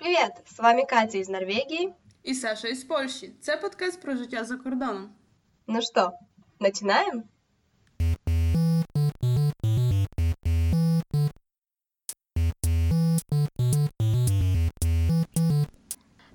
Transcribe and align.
Привет! 0.00 0.32
С 0.46 0.58
вами 0.58 0.84
Катя 0.88 1.18
из 1.18 1.28
Норвегии. 1.28 1.92
І 2.22 2.34
Саша 2.34 2.68
із 2.68 2.84
Польщі. 2.84 3.32
Це 3.40 3.56
подкаст 3.56 4.02
про 4.02 4.16
життя 4.16 4.44
за 4.44 4.56
кордоном. 4.56 5.10
Ну 5.66 5.82
что, 5.82 6.12
начинаем? 6.60 7.22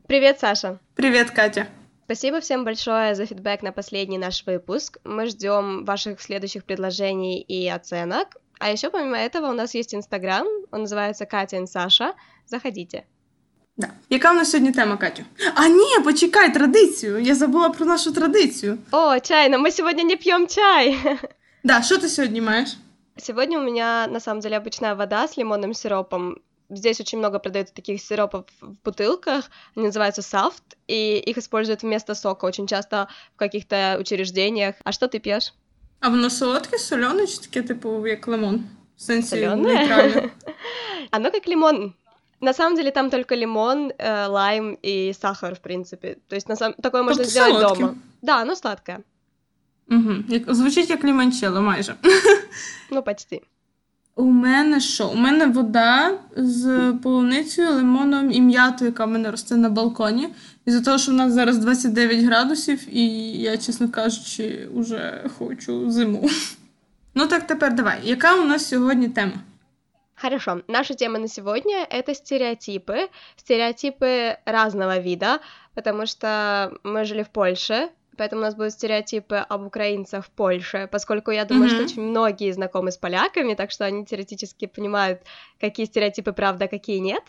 Привет, 0.08 0.40
Саша! 0.40 0.80
Привіт, 0.94 1.30
Катя. 1.30 1.68
Спасибо 2.06 2.40
всем 2.40 2.66
большое 2.66 3.16
за 3.16 3.26
фидбэк 3.26 3.64
на 3.64 3.72
последний 3.72 4.18
наш 4.18 4.46
выпуск. 4.46 5.00
Мы 5.06 5.28
ждем 5.28 5.86
ваших 5.86 6.22
следующих 6.22 6.66
предложений 6.66 7.46
и 7.48 7.70
оценок. 7.70 8.38
А 8.60 8.70
еще 8.70 8.90
помимо 8.90 9.18
этого 9.18 9.48
у 9.48 9.54
нас 9.54 9.74
есть 9.76 9.96
Инстаграм, 9.96 10.46
он 10.72 10.82
называется 10.82 11.26
Катя 11.26 11.58
и 11.58 11.66
Саша. 11.66 12.14
Заходите. 12.46 13.06
Да. 13.78 13.90
Яка 14.10 14.32
у 14.32 14.36
нас 14.36 14.52
сьогодні 14.52 14.72
тема, 14.72 14.98
Катю? 14.98 15.24
А 15.56 15.68
ні, 15.68 16.00
почекай 16.04 16.54
традицію. 16.54 17.20
Я 17.20 17.36
забула 17.36 17.70
про 17.70 17.86
нашу 17.86 18.12
традицію. 18.12 18.78
О, 18.92 19.20
чай, 19.20 19.50
но 19.50 19.58
мы 19.58 19.72
сегодня 19.72 20.04
не 20.04 20.16
пьем 20.16 20.48
чай. 20.48 20.98
Да, 21.64 21.82
що 21.82 21.98
ти 21.98 22.10
сьогодні 22.10 22.42
маєш? 22.42 22.78
Сегодня 23.18 23.60
у 23.60 23.64
меня 23.64 24.08
на 24.08 24.20
самом 24.20 24.40
деле 24.42 24.58
обычная 24.58 24.96
вода 24.96 25.24
с 25.28 25.38
лимонным 25.38 25.74
сиропом. 25.74 26.38
Здесь 26.70 27.00
очень 27.02 27.20
много 27.20 27.40
продается 27.40 27.74
таких 27.74 28.02
сиропов 28.02 28.46
в 28.62 28.76
бутылках, 28.86 29.52
они 29.76 29.88
называются 29.88 30.22
софт, 30.22 30.64
и 30.88 31.18
их 31.30 31.38
используют 31.38 31.84
вместо 31.84 32.16
сока 32.16 32.46
очень 32.46 32.66
часто 32.68 33.08
в 33.36 33.38
каких-то 33.38 33.98
учреждениях. 34.00 34.76
А 34.84 34.92
что 34.92 35.08
ты 35.08 35.20
пьешь? 35.20 35.54
А 36.00 36.10
воно 36.10 36.30
солодке, 36.30 36.78
солене, 36.78 37.28
чи 37.28 37.38
таке, 37.38 37.62
типу, 37.64 38.08
як 38.08 38.28
лимон? 38.28 38.64
В 38.98 39.02
сенсі 39.02 39.36
Солёное? 39.36 39.56
нейтральне. 39.74 40.30
Оно 41.12 41.32
как 41.32 41.48
лимон. 41.48 41.94
На 42.41 42.53
самом 42.53 42.77
деле 42.77 42.91
там 42.91 43.11
только 43.11 43.35
лимон, 43.35 43.93
э, 43.99 44.27
лайм 44.27 44.79
и 44.83 45.13
сахар, 45.13 45.55
в 45.55 45.61
принципе. 45.61 46.19
То 46.29 46.37
есть 46.37 46.49
на 46.49 46.57
самом... 46.57 46.75
такое 46.75 47.03
можно 47.03 47.25
Тобто 47.25 47.31
сделать 47.31 47.53
солодке. 47.53 47.81
дома. 47.81 47.95
Да, 48.23 48.43
оно 48.43 48.55
сладкое. 48.57 49.01
Угу. 49.91 50.13
Як... 50.29 50.55
Звучить 50.55 50.91
як 50.91 51.05
лімончелло 51.05 51.63
майже. 51.63 51.95
Ну, 52.91 53.03
почти. 53.03 53.43
У 54.15 54.25
мене 54.25 54.81
що? 54.81 55.09
У 55.09 55.15
мене 55.15 55.47
вода 55.47 56.19
з 56.37 56.93
полуницею, 57.03 57.71
лимоном 57.73 58.33
і 58.33 58.41
м'ятою, 58.41 58.91
яка 58.91 59.05
в 59.05 59.11
мене 59.11 59.31
росте 59.31 59.57
на 59.57 59.69
балконі. 59.69 60.29
І 60.67 60.71
за 60.71 60.81
того, 60.81 60.99
що 60.99 61.13
в 61.13 61.15
нас 61.15 61.33
зараз 61.33 61.59
29 61.59 62.25
градусів, 62.25 62.97
і 62.97 63.07
я, 63.33 63.57
чесно 63.57 63.89
кажучи, 63.89 64.69
уже 64.75 65.25
хочу 65.39 65.91
зиму. 65.91 66.31
Ну 67.19 67.27
так 67.27 67.47
тепер 67.47 67.75
давай. 67.75 68.01
Яка 68.05 68.35
у 68.35 68.45
нас 68.45 68.69
сьогодні 68.69 69.09
тема? 69.09 69.33
Хорошо. 70.17 70.63
Наша 70.67 70.95
тема 70.95 71.19
на 71.19 71.29
сегодня— 71.29 71.87
это 71.91 72.15
стереотипы. 72.15 73.09
Стереотипы 73.37 74.39
разного 74.47 74.99
вида, 74.99 75.41
потому 75.75 76.07
что 76.07 76.73
мы 76.83 77.05
жили 77.05 77.23
в 77.23 77.29
Польше, 77.29 77.91
поэтому 78.17 78.41
у 78.41 78.45
нас 78.45 78.55
будут 78.55 78.73
стереотипы 78.73 79.37
об 79.37 79.67
украинцах 79.67 80.25
в 80.25 80.31
Польше, 80.31 80.89
поскольку 80.91 81.31
я 81.33 81.45
думаю, 81.45 81.69
что 81.69 81.83
Мгм. 81.83 81.85
очень 81.87 82.03
многие 82.03 82.51
знакомы 82.53 82.93
с 82.93 82.97
поляками, 82.97 83.53
так 83.55 83.71
что 83.71 83.85
они 83.85 84.07
теоретически 84.07 84.67
понимают, 84.67 85.21
какие 85.61 85.85
стереотипы 85.85 86.33
правда, 86.33 86.65
а 86.65 86.69
какие 86.69 86.97
нет. 86.99 87.23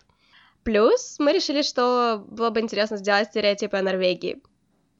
Плюс 0.63 1.17
мы 1.19 1.33
решили, 1.33 1.63
что 1.63 2.23
было 2.29 2.51
бы 2.51 2.61
интересно 2.61 2.95
сделать 2.97 3.27
стереотипы 3.27 3.75
о 3.75 3.81
Норвегии. 3.81 4.41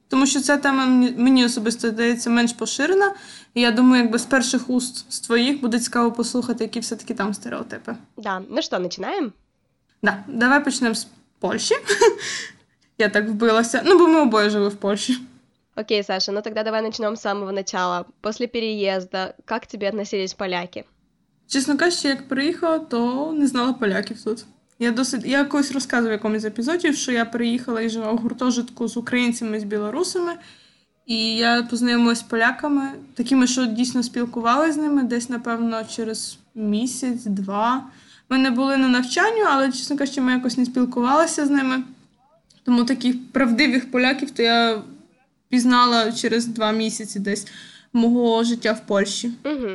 Тому 0.10 0.26
що 0.26 0.42
ця 0.42 0.58
тема 0.58 0.86
мені, 1.18 1.46
особисто 1.46 1.90
здається 1.90 2.30
менш 2.30 2.54
поширена. 2.54 3.14
І 3.54 3.62
я 3.62 3.72
думаю, 3.72 4.04
якби 4.04 4.20
з 4.20 4.26
перших 4.26 4.70
уст 4.70 5.12
з 5.12 5.20
твоїх 5.20 5.62
буде 5.62 5.80
цікаво 5.80 6.12
послухати, 6.12 6.64
які 6.64 6.80
все-таки 6.80 7.14
там 7.14 7.34
стереотипи. 7.34 7.96
Да, 8.18 8.42
ну 8.50 8.62
что, 8.62 8.80
начинаем? 8.80 9.34
Да, 10.04 10.24
давай 10.28 10.64
почнемо 10.64 10.96
з 10.96 11.08
Польщі. 11.40 11.76
Я 12.98 13.10
так 13.10 13.30
вбилася. 13.30 13.82
Ну, 13.86 14.00
бо 14.00 14.08
ми 14.08 14.22
обоє 14.22 14.50
жили 14.50 14.70
в 14.70 14.76
Польщі. 14.76 15.18
Окей, 15.76 16.04
Саша, 16.04 16.32
ну 16.32 16.42
тогда 16.42 16.64
давай 16.64 16.82
начнем 16.82 17.14
с 17.14 17.22
самого 17.22 17.52
начала. 17.52 18.06
После 18.22 18.48
переезда, 18.48 19.36
как 19.46 19.64
к 19.64 19.68
тебе 19.68 19.90
относились 19.90 20.34
поляки? 20.34 20.86
Чесно 21.48 21.78
кажучи, 21.78 22.08
як 22.08 22.28
приїхала, 22.28 22.80
то 22.80 23.32
не 23.34 23.48
знала 23.48 23.74
поляків 23.74 24.24
тут. 24.24 24.46
Я 24.80 24.92
досить. 24.92 25.26
Я 25.26 25.44
колись 25.44 25.72
розказував 25.72 26.10
в 26.10 26.12
якомусь 26.12 26.46
епізоді, 26.46 26.94
що 26.94 27.12
я 27.12 27.26
приїхала 27.26 27.82
і 27.82 27.90
жила 27.90 28.12
в 28.12 28.18
гуртожитку 28.18 28.88
з 28.88 28.98
українцями 28.98 29.60
з 29.60 29.64
білорусами. 29.64 30.34
І 31.06 31.36
я 31.36 31.64
познайомилася 31.64 32.22
з 32.22 32.24
поляками, 32.24 32.90
такими, 33.14 33.48
що 33.48 33.66
дійсно 33.66 34.04
спілкувалася 34.04 34.74
з 34.74 34.78
ними 34.78 35.04
десь, 35.04 35.30
напевно, 35.30 35.84
через 35.96 36.38
місяць-два. 36.56 37.84
Ми 38.30 38.38
не 38.38 38.52
були 38.52 38.78
на 38.78 38.88
навчанню, 38.88 39.44
але, 39.48 39.72
чесно 39.72 39.98
кажучи, 39.98 40.22
ми 40.22 40.32
якось 40.32 40.58
не 40.58 40.66
спілкувалися 40.66 41.46
з 41.46 41.50
ними. 41.50 41.84
Тому 42.64 42.84
таких 42.84 43.32
правдивих 43.32 43.92
поляків 43.92 44.32
то 44.32 44.44
я 44.44 44.82
пізнала 45.50 46.12
через 46.12 46.46
два 46.46 46.72
місяці 46.72 47.20
десь 47.20 47.48
мого 47.94 48.44
життя 48.44 48.72
в 48.72 48.88
Польщі. 48.88 49.32
Угу. 49.46 49.70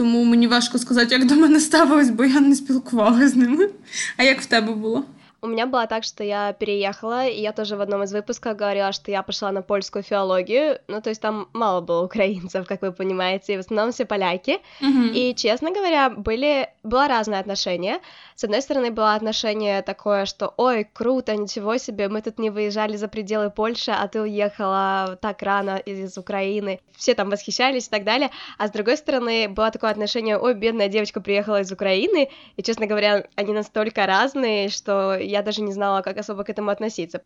Тому 0.00 0.24
мені 0.24 0.46
важко 0.46 0.78
сказати, 0.78 1.14
як 1.14 1.26
до 1.26 1.34
мене 1.34 1.60
ставилось, 1.60 2.10
бо 2.10 2.24
я 2.24 2.40
не 2.40 2.54
спілкувалася 2.56 3.28
з 3.28 3.36
ними. 3.36 3.68
А 4.16 4.22
як 4.22 4.40
в 4.40 4.46
тебе 4.46 4.72
було? 4.72 5.04
У 5.42 5.46
меня 5.46 5.66
было 5.66 5.86
так, 5.86 6.04
что 6.04 6.22
я 6.22 6.52
переехала, 6.52 7.26
и 7.26 7.40
я 7.40 7.52
тоже 7.52 7.76
в 7.76 7.80
одном 7.80 8.02
из 8.02 8.12
выпусков 8.12 8.56
говорила, 8.56 8.92
что 8.92 9.10
я 9.10 9.22
пошла 9.22 9.50
на 9.52 9.62
польскую 9.62 10.02
филологию. 10.02 10.80
Ну, 10.86 11.00
то 11.00 11.08
есть 11.08 11.22
там 11.22 11.48
мало 11.54 11.80
было 11.80 12.04
украинцев, 12.04 12.66
как 12.66 12.82
вы 12.82 12.92
понимаете, 12.92 13.54
и 13.54 13.56
в 13.56 13.60
основном 13.60 13.92
все 13.92 14.04
поляки. 14.04 14.58
Угу. 14.80 15.12
И, 15.14 15.34
честно 15.34 15.70
говоря, 15.70 16.10
были, 16.10 16.68
было 16.82 17.08
разное 17.08 17.40
отношение. 17.40 18.00
С 18.34 18.44
одной 18.44 18.62
стороны, 18.62 18.90
было 18.90 19.14
отношение 19.14 19.82
такое, 19.82 20.24
что 20.24 20.52
«Ой, 20.56 20.88
круто, 20.90 21.36
ничего 21.36 21.76
себе, 21.78 22.08
мы 22.08 22.22
тут 22.22 22.38
не 22.38 22.50
выезжали 22.50 22.96
за 22.96 23.08
пределы 23.08 23.50
Польши, 23.50 23.90
а 23.90 24.08
ты 24.08 24.20
уехала 24.20 25.18
так 25.20 25.42
рано 25.42 25.76
из 25.76 26.16
Украины». 26.18 26.80
Все 26.96 27.14
там 27.14 27.30
восхищались 27.30 27.86
и 27.86 27.90
так 27.90 28.04
далее. 28.04 28.30
А 28.58 28.68
с 28.68 28.70
другой 28.70 28.96
стороны, 28.98 29.48
было 29.48 29.70
такое 29.70 29.90
отношение 29.90 30.38
«Ой, 30.38 30.54
бедная 30.54 30.88
девочка 30.88 31.20
приехала 31.20 31.60
из 31.60 31.72
Украины». 31.72 32.28
И, 32.56 32.62
честно 32.62 32.86
говоря, 32.86 33.26
они 33.36 33.52
настолько 33.52 34.06
разные, 34.06 34.68
что 34.68 35.16
я 35.30 35.42
даже 35.42 35.62
не 35.62 35.72
знала, 35.72 36.02
как 36.02 36.18
особо 36.18 36.44
к 36.44 36.52
этому 36.52 36.70
относиться. 36.70 37.20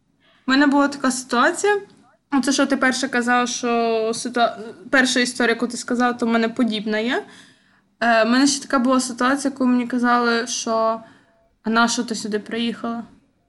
У 0.47 0.51
мене 0.51 0.67
була 0.67 0.89
така 0.89 1.11
ситуація. 1.11 1.81
Оце, 2.33 2.53
що 2.53 2.67
ти 2.67 2.77
перше 2.77 3.09
казав, 3.09 3.49
що 3.49 4.11
ситуа... 4.15 4.57
перша 4.91 5.21
історія, 5.21 5.55
яку 5.55 5.67
ти 5.67 5.77
сказав, 5.77 6.19
то 6.19 6.27
в 6.27 6.29
мене 6.29 6.49
подібна 6.49 6.99
є. 6.99 7.25
Е, 8.01 8.25
У 8.25 8.29
мене 8.29 8.47
ще 8.47 8.63
така 8.63 8.79
була 8.79 9.01
ситуація, 9.01 9.51
коли 9.55 9.71
мені 9.71 9.87
казали, 9.87 10.47
що 10.47 11.01
а 11.63 11.71
на 11.71 11.89
що 11.89 12.05
ти 12.05 12.15
сюди 12.15 12.39
приїхала? 12.39 13.05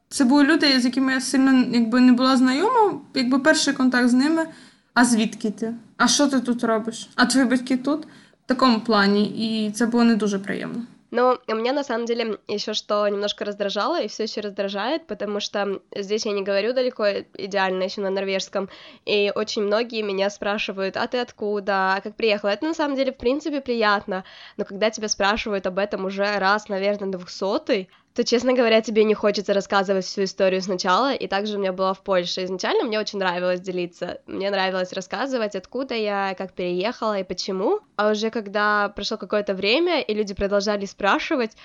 Це 0.09 0.23
були 0.23 0.43
люди, 0.43 0.79
з 0.79 0.85
якими 0.85 1.13
я 1.13 1.21
сильно 1.21 1.65
якби, 1.71 1.99
не 1.99 2.11
була 2.11 2.37
знайома, 2.37 2.99
якби 3.13 3.39
перший 3.39 3.73
контакт 3.73 4.09
з 4.09 4.13
ними. 4.13 4.47
А 4.93 5.05
звідки 5.05 5.51
ти? 5.51 5.73
А 5.97 6.07
що 6.07 6.27
ти 6.27 6.39
тут 6.39 6.63
робиш? 6.63 7.09
А 7.15 7.25
твої 7.25 7.45
батьки 7.45 7.77
тут? 7.77 8.05
В 8.45 8.47
такому 8.47 8.79
плані, 8.79 9.25
і 9.25 9.71
це 9.71 9.85
було 9.85 10.03
не 10.03 10.15
дуже 10.15 10.39
приємно. 10.39 10.81
Но 11.11 11.39
у 11.47 11.55
меня 11.55 11.73
на 11.73 11.83
самом 11.83 12.05
деле 12.05 12.39
еще 12.47 12.73
что 12.73 13.07
немножко 13.07 13.45
раздражало 13.45 14.01
и 14.01 14.07
все 14.07 14.23
еще 14.23 14.41
раздражает, 14.41 15.07
потому 15.07 15.39
что 15.39 15.81
здесь 15.95 16.25
я 16.25 16.31
не 16.31 16.43
говорю 16.43 16.73
далеко 16.73 17.05
идеально 17.37 17.83
еще 17.83 18.01
на 18.01 18.09
норвежском, 18.09 18.69
и 19.05 19.31
очень 19.33 19.63
многие 19.63 20.01
меня 20.01 20.29
спрашивают, 20.29 20.97
а 20.97 21.07
ты 21.07 21.19
откуда, 21.19 21.95
а 21.95 22.01
как 22.01 22.15
приехала? 22.15 22.49
Это 22.49 22.65
на 22.65 22.73
самом 22.73 22.95
деле 22.95 23.11
в 23.11 23.17
принципе 23.17 23.61
приятно, 23.61 24.23
но 24.57 24.65
когда 24.65 24.89
тебя 24.89 25.07
спрашивают 25.07 25.67
об 25.67 25.79
этом 25.79 26.05
уже 26.05 26.37
раз, 26.37 26.69
наверное, 26.69 27.11
двухсотый, 27.11 27.89
то, 28.15 28.23
честно 28.23 28.53
говоря, 28.53 28.81
тебе 28.81 29.03
не 29.03 29.13
хочется 29.13 29.53
рассказывать 29.53 30.05
всю 30.05 30.23
историю 30.23 30.61
сначала, 30.61 31.13
и 31.13 31.27
также 31.27 31.57
у 31.57 31.59
меня 31.59 31.73
было 31.73 31.93
в 31.93 32.01
Польше. 32.01 32.45
Изначально 32.45 32.85
мне 32.85 32.97
очень 32.97 33.19
нравилось 33.19 33.59
делиться, 33.59 34.21
мне 34.25 34.49
нравилось 34.49 34.93
рассказывать, 34.93 35.55
откуда 35.55 35.95
я, 35.95 36.33
как 36.37 36.53
переехала 36.53 37.19
и 37.19 37.23
почему, 37.25 37.81
а 37.97 38.11
уже 38.11 38.29
когда 38.29 38.87
прошло 38.87 39.17
какое-то 39.17 39.53
время, 39.53 39.99
и 39.99 40.13
люди 40.13 40.33
продолжали 40.33 40.85
спрашивать, 40.85 41.57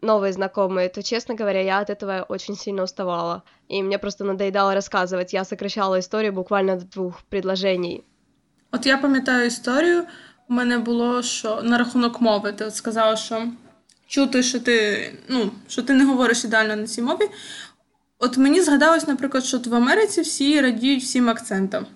новые 0.00 0.32
знакомые, 0.32 0.88
то, 0.88 1.02
честно 1.02 1.34
говоря, 1.34 1.60
я 1.60 1.80
от 1.80 1.90
этого 1.90 2.24
очень 2.28 2.54
сильно 2.54 2.84
уставала. 2.84 3.42
И 3.68 3.82
мне 3.82 3.98
просто 3.98 4.24
надоедало 4.24 4.74
рассказывать. 4.74 5.32
Я 5.32 5.44
сокращала 5.44 5.98
историю 5.98 6.32
буквально 6.32 6.76
до 6.76 6.84
двух 6.84 7.22
предложений. 7.28 8.04
От 8.70 8.86
я 8.86 8.98
пам'ятаю 8.98 9.46
історію. 9.46 10.04
У 10.48 10.54
мене 10.54 10.78
було, 10.78 11.22
що 11.22 11.62
на 11.62 11.78
рахунок 11.78 12.20
мови 12.20 12.52
ти 12.52 12.64
от 12.64 12.74
сказала, 12.74 13.16
що 13.16 13.42
чути, 14.06 14.42
що 14.42 14.60
ти, 14.60 15.12
ну, 15.28 15.50
що 15.68 15.82
ти 15.82 15.94
не 15.94 16.04
говориш 16.04 16.44
ідеально 16.44 16.76
на 16.76 16.86
цій 16.86 17.02
мові. 17.02 17.28
От 18.18 18.36
мені 18.36 18.62
згадалось, 18.62 19.06
наприклад, 19.06 19.44
що 19.44 19.58
в 19.58 19.74
Америці 19.74 20.20
всі 20.20 20.60
радіють 20.60 21.02
всім 21.02 21.28
акцентам. 21.28 21.86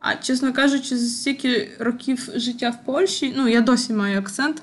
А 0.00 0.14
чесно 0.14 0.52
кажучи, 0.52 0.96
за 0.96 1.08
стільки 1.08 1.70
років 1.78 2.28
життя 2.34 2.70
в 2.70 2.86
Польщі, 2.86 3.34
ну 3.36 3.48
я 3.48 3.60
досі 3.60 3.92
маю 3.92 4.18
акцент. 4.18 4.62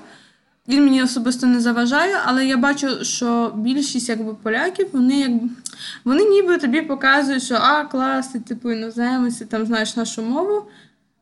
Він 0.68 0.84
мені 0.84 1.02
особисто 1.02 1.46
не 1.46 1.60
заважає, 1.60 2.16
але 2.24 2.46
я 2.46 2.56
бачу, 2.56 3.04
що 3.04 3.52
більшість 3.56 4.08
якби 4.08 4.34
поляків, 4.34 4.88
вони 4.92 5.20
якби 5.20 5.48
вони 6.04 6.24
ніби 6.24 6.58
тобі 6.58 6.82
показують, 6.82 7.42
що 7.42 7.54
а, 7.54 7.84
клас, 7.84 8.28
ти 8.28 8.40
типу 8.40 8.70
іноземець, 8.70 9.36
ти 9.36 9.44
там 9.44 9.66
знаєш 9.66 9.96
нашу 9.96 10.22
мову. 10.22 10.66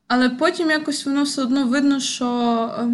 Але 0.09 0.31
потім 0.31 0.71
якось 0.71 1.07
воно 1.07 1.23
все 1.23 1.43
одно 1.43 1.67
видно, 1.67 2.01
що 2.01 2.27
е, 2.79 2.89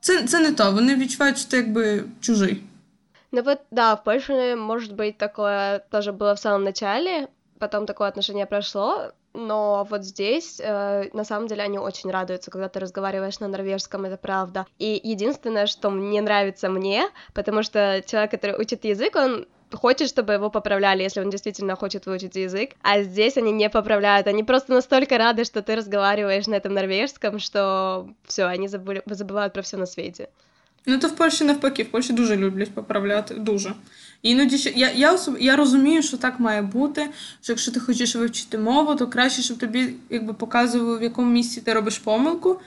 це, 0.00 0.22
це 0.22 0.40
не 0.40 0.52
то. 0.52 0.72
Вони 0.72 0.96
відчувають, 0.96 1.38
що 1.38 1.50
ти 1.50 1.56
якби 1.56 2.04
чужий. 2.20 2.62
Ну 3.32 3.42
вот, 3.42 3.58
да, 3.70 3.94
в 3.94 4.04
Польше, 4.04 4.56
может 4.56 4.92
быть, 4.92 5.18
такое 5.18 5.80
тоже 5.90 6.12
было 6.12 6.34
в 6.34 6.38
самом 6.38 6.64
начале, 6.64 7.28
потом 7.58 7.86
такое 7.86 8.08
отношение 8.08 8.46
прошло, 8.46 9.12
но 9.34 9.86
вот 9.90 10.04
здесь, 10.04 10.60
э, 10.60 11.10
на 11.12 11.24
самом 11.24 11.46
деле, 11.46 11.62
они 11.62 11.78
очень 11.78 12.10
радуются, 12.10 12.50
когда 12.50 12.68
ты 12.68 12.80
разговариваешь 12.80 13.40
на 13.40 13.48
норвежском, 13.48 14.06
это 14.06 14.16
правда. 14.16 14.66
И 14.78 15.00
единственное, 15.04 15.66
что 15.66 15.90
мне 15.90 16.20
нравится 16.22 16.70
мне, 16.70 17.10
потому 17.34 17.62
что 17.62 18.02
человек, 18.06 18.30
который 18.30 18.58
учит 18.58 18.84
язык, 18.84 19.16
он 19.16 19.46
хочет, 19.71 20.09
чтобы 20.09 20.33
его 20.33 20.49
поправляли, 20.49 21.03
если 21.03 21.21
он 21.21 21.29
действительно 21.29 21.75
хочет 21.75 22.05
выучить 22.05 22.35
язык, 22.35 22.71
а 22.81 23.03
здесь 23.03 23.37
они 23.37 23.51
не 23.51 23.69
поправляют, 23.69 24.27
они 24.27 24.43
просто 24.43 24.73
настолько 24.73 25.17
рады, 25.17 25.43
что 25.43 25.61
ты 25.61 25.75
разговариваешь 25.75 26.47
на 26.47 26.55
этом 26.55 26.73
норвежском, 26.73 27.39
что 27.39 28.07
все, 28.25 28.45
они 28.45 28.67
забыли, 28.67 29.01
забывают 29.05 29.53
про 29.53 29.61
все 29.61 29.77
на 29.77 29.85
свете. 29.85 30.29
Ну, 30.85 30.99
то 30.99 31.07
в 31.07 31.15
Польщі 31.15 31.43
навпаки, 31.43 31.83
в 31.83 31.91
Польщі 31.91 32.13
дуже 32.13 32.35
люблять 32.35 32.71
поправляти, 32.71 33.33
дуже. 33.33 33.73
Іноді 34.21 34.57
ще 34.57 34.69
я 34.75 34.91
я, 34.91 35.13
особ... 35.13 35.37
я 35.39 35.55
розумію, 35.55 36.03
що 36.03 36.17
так 36.17 36.39
має 36.39 36.61
бути. 36.61 37.09
Що 37.41 37.53
якщо 37.53 37.71
ти 37.71 37.79
хочеш 37.79 38.15
вивчити 38.15 38.57
мову, 38.57 38.95
то 38.95 39.07
краще, 39.07 39.41
щоб 39.41 39.57
тобі 39.57 39.93
якби 40.09 40.33
показували, 40.33 40.97
в 40.97 41.03
якому 41.03 41.31
місці 41.31 41.61
ти 41.61 41.73
робиш 41.73 41.97
помилку. 41.97 42.59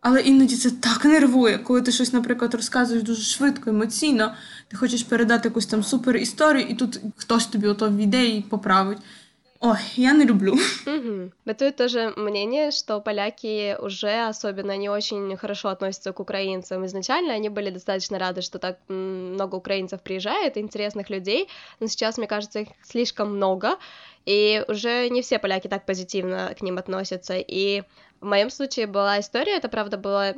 Але 0.00 0.20
іноді 0.20 0.56
це 0.56 0.70
так 0.70 1.04
нервує, 1.04 1.58
коли 1.58 1.82
ти 1.82 1.92
щось, 1.92 2.12
наприклад, 2.12 2.54
розказуєш 2.54 3.02
дуже 3.02 3.22
швидко, 3.22 3.70
емоційно, 3.70 4.34
ти 4.68 4.76
хочеш 4.76 5.02
передати 5.02 5.48
якусь 5.48 5.66
там 5.66 5.82
супер 5.82 6.16
історію, 6.16 6.66
і 6.68 6.74
тут 6.74 7.00
хтось 7.16 7.46
тобі 7.46 7.66
ото 7.66 7.90
війде 7.90 8.26
і 8.26 8.42
поправить. 8.42 8.98
Ой, 9.64 9.78
я 9.94 10.12
не 10.12 10.24
люблю. 10.24 10.58
Угу. 10.86 11.30
Бытует 11.46 11.76
тоже 11.76 12.12
мнение, 12.16 12.72
что 12.72 13.00
поляки 13.00 13.76
уже 13.80 14.28
особенно 14.28 14.76
не 14.76 14.88
очень 14.88 15.36
хорошо 15.36 15.68
относятся 15.68 16.12
к 16.12 16.18
украинцам. 16.18 16.84
Изначально 16.84 17.34
они 17.34 17.48
были 17.48 17.70
достаточно 17.70 18.18
рады, 18.18 18.42
что 18.42 18.58
так 18.58 18.78
много 18.88 19.54
украинцев 19.54 20.00
приезжает, 20.02 20.56
интересных 20.56 21.10
людей, 21.10 21.48
но 21.78 21.86
сейчас, 21.86 22.18
мне 22.18 22.26
кажется, 22.26 22.58
их 22.58 22.68
слишком 22.82 23.36
много, 23.36 23.78
и 24.26 24.64
уже 24.66 25.08
не 25.10 25.22
все 25.22 25.38
поляки 25.38 25.68
так 25.68 25.86
позитивно 25.86 26.52
к 26.58 26.62
ним 26.62 26.78
относятся. 26.78 27.34
И 27.38 27.84
в 28.21 28.25
моем 28.25 28.49
случае 28.49 28.87
была 28.87 29.19
история, 29.19 29.57
это 29.57 29.69
правда 29.69 29.97
было 29.97 30.35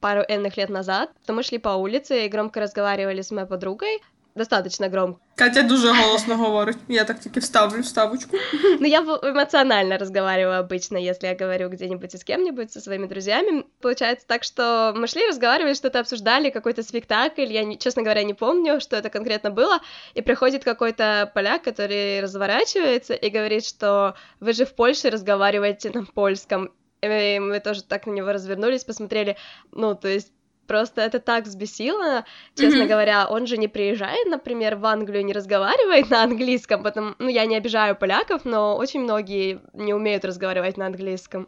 пару 0.00 0.22
энных 0.28 0.56
лет 0.56 0.70
назад, 0.70 1.10
то 1.26 1.32
мы 1.32 1.42
шли 1.42 1.58
по 1.58 1.70
улице 1.70 2.26
и 2.26 2.28
громко 2.28 2.60
разговаривали 2.60 3.22
с 3.22 3.30
моей 3.30 3.46
подругой, 3.46 4.00
достаточно 4.34 4.88
громко. 4.88 5.20
Катя 5.36 5.62
дуже 5.62 5.92
голосно 5.92 6.36
говорить. 6.36 6.76
Я 6.88 7.04
так 7.04 7.20
тільки 7.20 7.40
вставлю 7.40 7.82
вставочку. 7.82 8.36
Ну, 8.80 8.86
я 8.86 9.00
эмоционально 9.00 9.98
разговариваю 9.98 10.60
обычно, 10.60 10.98
если 10.98 11.28
я 11.28 11.34
говорю 11.34 11.68
где-нибудь 11.68 12.14
и 12.14 12.18
с 12.18 12.24
кем-нибудь, 12.24 12.72
со 12.72 12.80
своими 12.80 13.06
друзьями. 13.06 13.64
Получается 13.80 14.26
так, 14.26 14.44
что 14.44 14.92
мы 14.96 15.06
шли, 15.06 15.26
разговаривали, 15.26 15.74
что-то 15.74 16.00
обсуждали, 16.00 16.50
какой-то 16.50 16.82
спектакль. 16.82 17.52
Я, 17.52 17.76
честно 17.76 18.02
говоря, 18.02 18.22
не 18.22 18.34
помню, 18.34 18.80
что 18.80 18.96
это 18.96 19.08
конкретно 19.10 19.50
было. 19.50 19.80
И 20.14 20.22
приходит 20.22 20.64
какой-то 20.64 21.30
поляк, 21.34 21.62
который 21.62 22.20
разворачивается 22.20 23.14
и 23.14 23.30
говорит, 23.30 23.66
что 23.66 24.14
вы 24.40 24.52
же 24.52 24.64
в 24.64 24.74
Польше 24.74 25.10
разговариваете 25.10 25.90
на 25.90 26.04
польском. 26.04 26.70
И 27.02 27.38
мы 27.38 27.60
тоже 27.60 27.82
так 27.82 28.06
на 28.06 28.12
него 28.12 28.32
развернулись, 28.32 28.84
посмотрели. 28.84 29.36
Ну, 29.72 29.94
то 29.94 30.08
есть 30.08 30.32
Просто 30.70 31.00
это 31.00 31.18
так 31.18 31.46
взбесило, 31.46 32.24
честно 32.54 32.82
mm-hmm. 32.82 32.86
говоря. 32.86 33.26
Он 33.28 33.46
же 33.48 33.56
не 33.56 33.66
приезжает, 33.66 34.28
например, 34.28 34.76
в 34.76 34.86
Англию, 34.86 35.24
не 35.24 35.32
разговаривает 35.32 36.10
на 36.10 36.22
английском, 36.22 36.84
потому, 36.84 37.14
ну, 37.18 37.28
я 37.28 37.44
не 37.46 37.56
обижаю 37.56 37.96
поляков, 37.96 38.44
но 38.44 38.76
очень 38.76 39.00
многие 39.00 39.58
не 39.74 39.94
умеют 39.94 40.24
разговаривать 40.24 40.76
на 40.76 40.86
английском. 40.86 41.46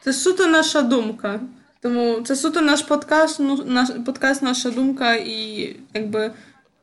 Це 0.00 0.12
суто 0.12 0.46
наша 0.46 0.82
думка. 0.82 1.40
Тому 1.80 2.20
це 2.20 2.36
суто 2.36 2.60
наш 2.60 2.82
подкаст, 2.82 3.40
ну, 3.40 3.62
наш 3.64 3.88
подкаст, 4.06 4.42
наша 4.42 4.70
думка, 4.70 5.14
і 5.14 5.76
якби 5.94 6.30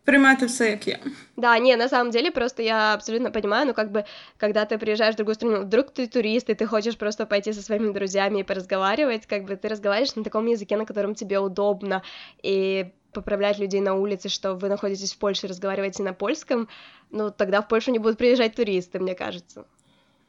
Приймайте 0.05 0.47
все, 0.47 0.71
як 0.71 0.89
є. 0.89 0.99
Да, 1.37 1.59
не, 1.59 1.77
на 1.77 1.89
самом 1.89 2.11
деле, 2.11 2.31
просто 2.31 2.63
я 2.63 2.95
абсолютно 2.95 3.31
понимаю, 3.31 3.67
ну, 3.67 3.75
как 3.75 3.91
бы, 3.91 4.05
когда 4.37 4.65
ты 4.65 4.79
приезжаешь 4.79 5.15
в 5.15 5.17
другую 5.17 5.35
страну, 5.35 5.61
вдруг 5.63 5.87
ты 5.95 6.07
турист, 6.07 6.51
и 6.51 6.55
ты 6.55 6.67
хочешь 6.67 6.97
просто 6.97 7.27
пойти 7.27 7.53
со 7.53 7.63
своими 7.63 7.93
друзьями 7.93 8.41
и 8.41 8.43
поразговаривать, 8.43 9.27
как 9.27 9.45
бы, 9.45 9.57
ты 9.57 9.69
разговариваешь 9.69 10.17
на 10.17 10.23
таком 10.23 10.47
языке, 10.47 10.77
на 10.77 10.85
котором 10.85 11.15
тебе 11.15 11.39
удобно, 11.39 12.03
и 12.43 12.87
поправлять 13.13 13.59
людей 13.59 13.81
на 13.81 13.95
улице, 13.95 14.29
что 14.29 14.55
вы 14.55 14.69
находитесь 14.69 15.15
в 15.15 15.19
Польше 15.19 15.47
и 15.47 15.51
разговариваете 15.51 16.03
на 16.03 16.13
польском, 16.13 16.69
ну, 17.11 17.31
тогда 17.31 17.61
в 17.61 17.69
Польшу 17.69 17.91
не 17.93 17.99
будут 17.99 18.19
приезжать 18.19 18.55
туристы, 18.55 19.01
мне 19.01 19.15
кажется. 19.15 19.65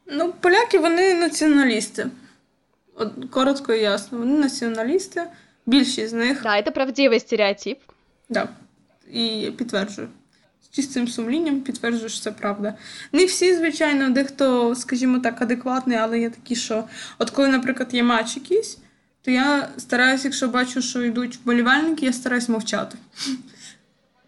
Ну, 0.05 0.33
поляки, 0.41 0.79
вони 0.79 1.13
націоналісти. 1.13 2.07
От, 2.95 3.11
коротко 3.31 3.73
і 3.73 3.81
ясно. 3.81 4.17
Вони 4.17 4.39
націоналісти, 4.39 5.23
більшість 5.65 6.09
з 6.09 6.13
них. 6.13 6.43
Да, 6.43 6.57
это 6.57 6.71
правдивый 6.71 7.19
стереотип. 7.19 7.79
Да. 8.29 8.47
І 9.12 9.50
підтверджую. 9.50 10.08
З 10.64 10.76
чистим 10.76 11.08
сумлінням 11.08 11.60
підтверджую, 11.60 12.08
що 12.08 12.20
це 12.20 12.32
правда. 12.32 12.74
Не 13.12 13.24
всі, 13.24 13.56
звичайно, 13.56 14.10
дехто, 14.10 14.74
скажімо 14.74 15.18
так, 15.18 15.42
адекватний, 15.42 15.98
але 15.98 16.20
є 16.20 16.30
такі, 16.30 16.56
що 16.56 16.84
от 17.18 17.30
коли, 17.30 17.48
наприклад, 17.48 17.94
є 17.94 18.02
матч 18.02 18.36
якийсь, 18.36 18.78
то 19.22 19.30
я 19.30 19.68
стараюся, 19.76 20.28
якщо 20.28 20.48
бачу, 20.48 20.82
що 20.82 21.02
йдуть 21.02 21.36
вболівальники, 21.36 22.06
я 22.06 22.12
стараюсь 22.12 22.48
мовчати. 22.48 22.98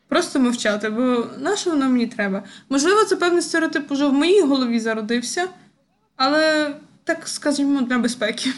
Просто 0.08 0.40
мовчати, 0.40 0.90
бо 0.90 1.26
на 1.38 1.56
що 1.56 1.70
воно 1.70 1.88
мені 1.88 2.06
треба? 2.06 2.42
Можливо, 2.68 3.04
це 3.04 3.16
певний 3.16 3.42
стереотип 3.42 3.92
уже 3.92 4.06
в 4.06 4.12
моїй 4.12 4.42
голові 4.42 4.80
зародився, 4.80 5.48
але 6.16 6.74
так 7.04 7.28
скажімо, 7.28 7.80
для 7.80 7.98
безпеки. 7.98 8.50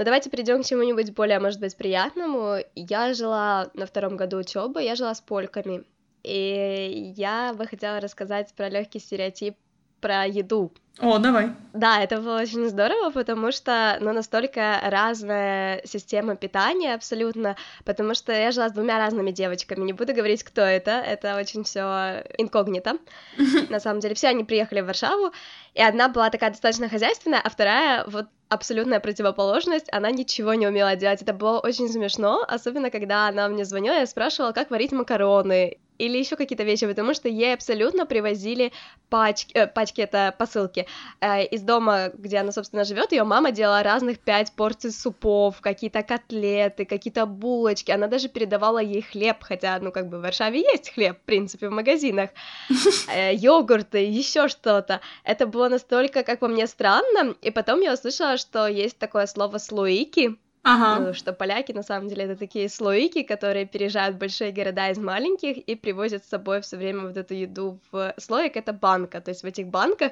Но 0.00 0.04
давайте 0.04 0.30
перейдем 0.30 0.62
к 0.62 0.66
чему-нибудь 0.66 1.12
более, 1.12 1.38
может 1.40 1.60
быть, 1.60 1.76
приятному. 1.76 2.56
Я 2.74 3.12
жила 3.12 3.68
на 3.74 3.84
втором 3.84 4.16
году 4.16 4.38
учебы, 4.38 4.82
я 4.82 4.94
жила 4.94 5.14
с 5.14 5.20
польками. 5.20 5.84
И 6.22 7.12
я 7.18 7.52
бы 7.52 7.66
хотела 7.66 8.00
рассказать 8.00 8.54
про 8.56 8.70
легкий 8.70 8.98
стереотип 8.98 9.56
про 10.00 10.24
еду. 10.24 10.72
О, 11.00 11.18
давай. 11.18 11.50
Да, 11.74 12.02
это 12.02 12.16
было 12.16 12.40
очень 12.40 12.66
здорово, 12.70 13.10
потому 13.10 13.52
что, 13.52 13.98
ну, 14.00 14.14
настолько 14.14 14.80
разная 14.82 15.82
система 15.84 16.34
питания 16.34 16.94
абсолютно, 16.94 17.56
потому 17.84 18.14
что 18.14 18.32
я 18.32 18.52
жила 18.52 18.70
с 18.70 18.72
двумя 18.72 18.96
разными 18.96 19.32
девочками, 19.32 19.84
не 19.84 19.92
буду 19.92 20.14
говорить, 20.14 20.42
кто 20.44 20.62
это, 20.62 20.92
это 20.92 21.36
очень 21.36 21.64
все 21.64 22.24
инкогнито. 22.38 22.96
На 23.68 23.80
самом 23.80 24.00
деле, 24.00 24.14
все 24.14 24.28
они 24.28 24.44
приехали 24.44 24.80
в 24.80 24.86
Варшаву, 24.86 25.32
и 25.74 25.82
одна 25.82 26.08
была 26.08 26.30
такая 26.30 26.48
достаточно 26.48 26.88
хозяйственная, 26.88 27.42
а 27.44 27.50
вторая 27.50 28.06
вот 28.06 28.28
абсолютная 28.50 29.00
противоположность, 29.00 29.86
она 29.92 30.10
ничего 30.10 30.54
не 30.54 30.66
умела 30.66 30.96
делать. 30.96 31.22
Это 31.22 31.32
было 31.32 31.58
очень 31.60 31.88
смешно, 31.88 32.44
особенно 32.46 32.90
когда 32.90 33.28
она 33.28 33.48
мне 33.48 33.64
звонила, 33.64 33.94
я 33.94 34.06
спрашивала, 34.06 34.52
как 34.52 34.70
варить 34.70 34.92
макароны 34.92 35.78
или 36.00 36.18
еще 36.18 36.36
какие-то 36.36 36.64
вещи, 36.64 36.86
потому 36.86 37.14
что 37.14 37.28
ей 37.28 37.54
абсолютно 37.54 38.06
привозили 38.06 38.72
пачки, 39.10 39.52
э, 39.54 39.66
пачки 39.66 40.00
это 40.00 40.34
посылки 40.38 40.86
э, 41.20 41.44
из 41.44 41.62
дома, 41.62 42.10
где 42.14 42.38
она, 42.38 42.52
собственно, 42.52 42.84
живет. 42.84 43.12
Ее 43.12 43.24
мама 43.24 43.52
делала 43.52 43.82
разных 43.82 44.18
пять 44.18 44.52
порций 44.52 44.92
супов, 44.92 45.60
какие-то 45.60 46.02
котлеты, 46.02 46.84
какие-то 46.84 47.26
булочки. 47.26 47.90
Она 47.90 48.06
даже 48.06 48.28
передавала 48.28 48.78
ей 48.78 49.02
хлеб, 49.02 49.36
хотя, 49.40 49.78
ну, 49.80 49.92
как 49.92 50.08
бы 50.08 50.18
в 50.18 50.22
Варшаве 50.22 50.60
есть 50.60 50.90
хлеб, 50.94 51.18
в 51.18 51.26
принципе, 51.26 51.68
в 51.68 51.72
магазинах, 51.72 52.30
э, 53.14 53.34
йогурты, 53.34 53.98
еще 53.98 54.48
что-то. 54.48 55.00
Это 55.24 55.46
было 55.46 55.68
настолько, 55.68 56.22
как 56.22 56.38
по 56.38 56.48
мне, 56.48 56.66
странно. 56.66 57.34
И 57.42 57.50
потом 57.50 57.80
я 57.80 57.92
услышала, 57.92 58.38
что 58.38 58.66
есть 58.66 58.98
такое 58.98 59.26
слово 59.26 59.58
слоики, 59.58 60.36
Ага. 60.67 60.99
Ну, 60.99 61.13
что 61.13 61.31
поляки 61.31 61.73
на 61.73 61.83
самом 61.83 62.07
деле 62.07 62.23
это 62.23 62.35
такие 62.35 62.69
слоики, 62.69 63.21
которые 63.21 63.67
переезжают 63.67 64.15
в 64.15 64.17
большие 64.17 64.51
города 64.51 64.89
из 64.89 64.97
маленьких 64.97 65.57
и 65.57 65.75
привозят 65.75 66.25
с 66.25 66.29
собой 66.29 66.61
все 66.61 66.77
время 66.77 67.01
вот 67.01 67.17
эту 67.17 67.35
еду 67.35 67.77
в 67.91 68.15
слоик, 68.17 68.57
это 68.57 68.73
банка, 68.73 69.21
то 69.21 69.29
есть 69.29 69.43
в 69.43 69.45
этих 69.45 69.67
банках, 69.67 70.11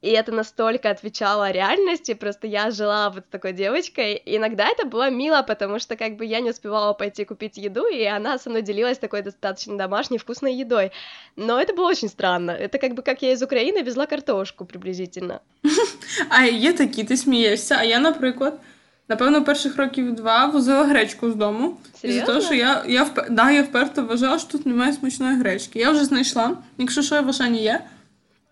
и 0.00 0.10
это 0.10 0.30
настолько 0.30 0.90
отвечало 0.90 1.50
реальности, 1.50 2.14
просто 2.14 2.46
я 2.46 2.70
жила 2.70 3.10
вот 3.10 3.24
с 3.24 3.28
такой 3.28 3.52
девочкой, 3.52 4.14
и 4.14 4.36
иногда 4.36 4.68
это 4.68 4.86
было 4.86 5.10
мило, 5.10 5.42
потому 5.42 5.80
что 5.80 5.96
как 5.96 6.16
бы 6.16 6.24
я 6.24 6.38
не 6.40 6.50
успевала 6.50 6.92
пойти 6.92 7.24
купить 7.24 7.58
еду, 7.58 7.88
и 7.88 8.04
она 8.04 8.38
со 8.38 8.50
мной 8.50 8.62
делилась 8.62 8.98
такой 8.98 9.22
достаточно 9.22 9.76
домашней 9.76 10.18
вкусной 10.18 10.54
едой, 10.54 10.92
но 11.34 11.60
это 11.60 11.74
было 11.74 11.88
очень 11.88 12.08
странно, 12.08 12.52
это 12.52 12.78
как 12.78 12.94
бы 12.94 13.02
как 13.02 13.22
я 13.22 13.32
из 13.32 13.42
Украины 13.42 13.82
везла 13.82 14.06
картошку 14.06 14.64
приблизительно. 14.64 15.40
А 16.28 16.44
є 16.44 16.72
такі, 16.72 17.04
ти 17.04 17.16
смієшся, 17.16 17.76
а 17.78 17.84
я, 17.84 17.98
наприклад, 17.98 18.60
Напевно, 19.09 19.43
перших 19.43 19.77
років 19.77 20.15
два 20.15 20.45
возила 20.45 20.83
гречку 20.83 21.31
з 21.31 21.35
дому. 21.35 21.77
І 22.03 22.13
за 22.13 22.21
того, 22.21 22.41
що 22.41 22.53
я 22.53 22.83
я, 22.87 23.03
вп... 23.03 23.19
да, 23.29 23.51
я 23.51 23.63
вперто 23.63 24.03
вважала, 24.03 24.39
що 24.39 24.51
тут 24.51 24.65
немає 24.65 24.93
смачної 24.93 25.37
гречки. 25.37 25.79
Я 25.79 25.91
вже 25.91 26.05
знайшла, 26.05 26.57
якщо 26.77 27.01
що 27.01 27.15
я 27.15 27.21
в 27.21 27.29
Ашані 27.29 27.63
є. 27.63 27.83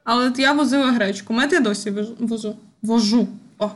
Але 0.03 0.27
от 0.27 0.39
я 0.39 0.53
возила 0.53 0.91
гречку. 0.91 1.33
Мед 1.33 1.53
я 1.53 1.59
досі 1.59 1.93
вожу. 2.19 2.55
Вожу. 2.81 3.27
О. 3.59 3.69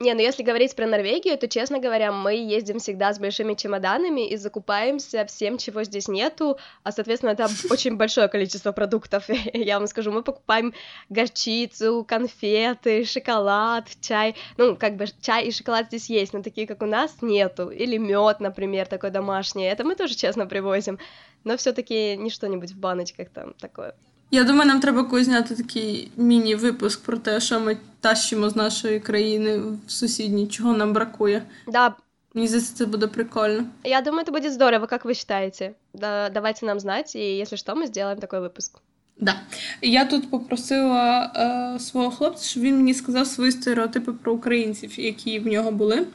Не, 0.00 0.12
ну 0.14 0.20
если 0.20 0.42
говорить 0.42 0.74
про 0.74 0.86
Норвегию, 0.86 1.38
то, 1.38 1.46
честно 1.46 1.78
говоря, 1.78 2.10
мы 2.10 2.34
ездим 2.34 2.80
всегда 2.80 3.12
с 3.12 3.20
большими 3.20 3.54
чемоданами 3.54 4.28
и 4.28 4.36
закупаемся 4.36 5.24
всем, 5.24 5.56
чего 5.56 5.84
здесь 5.84 6.08
нету, 6.08 6.58
а, 6.82 6.90
соответственно, 6.90 7.30
это 7.30 7.48
очень 7.70 7.96
большое 7.96 8.26
количество 8.26 8.72
продуктов, 8.72 9.26
я 9.52 9.78
вам 9.78 9.86
скажу, 9.86 10.10
мы 10.10 10.24
покупаем 10.24 10.74
горчицу, 11.10 12.04
конфеты, 12.08 13.04
шоколад, 13.04 13.86
чай, 14.00 14.34
ну, 14.56 14.74
как 14.74 14.96
бы 14.96 15.06
чай 15.20 15.46
и 15.46 15.52
шоколад 15.52 15.86
здесь 15.86 16.10
есть, 16.10 16.32
но 16.32 16.42
такие, 16.42 16.66
как 16.66 16.82
у 16.82 16.86
нас, 16.86 17.22
нету, 17.22 17.70
или 17.70 17.96
мед, 17.96 18.40
например, 18.40 18.86
такой 18.86 19.10
домашний, 19.10 19.64
это 19.64 19.84
мы 19.84 19.94
тоже 19.94 20.16
честно 20.16 20.46
привозим, 20.46 20.98
но 21.44 21.56
все-таки 21.56 22.16
не 22.16 22.30
что-нибудь 22.30 22.72
в 22.72 22.78
баночках 22.80 23.30
там 23.30 23.54
такое. 23.54 23.94
Я 24.33 24.43
думаю, 24.43 24.67
нам 24.67 24.79
треба 24.79 25.03
колись 25.03 25.25
зняти 25.25 25.55
такий 25.55 26.11
міні-випуск 26.17 27.03
про 27.03 27.17
те, 27.17 27.39
що 27.39 27.59
ми 27.59 27.77
тащимо 28.01 28.49
з 28.49 28.55
нашої 28.55 28.99
країни 28.99 29.57
в 29.57 29.91
сусідні, 29.91 30.47
чого 30.47 30.73
нам 30.73 30.93
бракує. 30.93 31.43
Да, 31.67 31.95
Мені 32.33 32.47
здається, 32.47 32.75
це 32.75 32.85
буде 32.85 33.07
прикольно. 33.07 33.65
я 33.83 34.01
думаю, 34.01 34.23
это 34.23 34.31
будет 34.31 34.53
здорово, 34.53 34.85
как 34.87 35.05
вы 35.05 35.13
считаете? 35.13 35.73
Да, 35.93 36.29
давайте 36.29 36.65
нам 36.65 36.79
знать, 36.79 37.15
и 37.15 37.39
если 37.39 37.57
что, 37.57 37.75
мы 37.75 37.87
сделаем 37.87 38.19
такой 38.19 38.39
выпуск. 38.39 38.79
Да. 39.17 39.35
Я 39.81 40.05
тут 40.05 40.29
попросила 40.31 41.31
е, 41.75 41.79
свого 41.79 42.11
хлопця, 42.11 42.45
щоб 42.49 42.63
він 42.63 42.75
мені 42.75 42.93
сказав 42.93 43.27
свої 43.27 43.51
стереотипи 43.51 44.11
про 44.13 44.33
українців, 44.33 44.99
які 44.99 45.39
в 45.39 45.47
нього 45.47 45.71
були. 45.71 46.07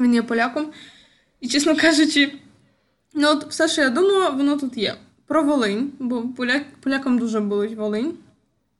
Він 0.00 0.14
є 0.14 0.22
поляком. 0.22 0.66
І, 1.40 1.48
чесно 1.48 1.76
кажучи, 1.76 2.32
ну 3.14 3.28
от 3.28 3.44
все, 3.44 3.68
що 3.68 3.82
я 3.82 3.88
думала, 3.90 4.30
воно 4.30 4.58
тут 4.58 4.76
є. 4.76 4.94
Про 5.29 5.43
Волинь, 5.43 5.91
бо 5.99 6.21
поляк, 6.21 6.63
полякам 6.81 7.19
дуже 7.19 7.39
болить 7.39 7.77
Волинь. 7.77 8.13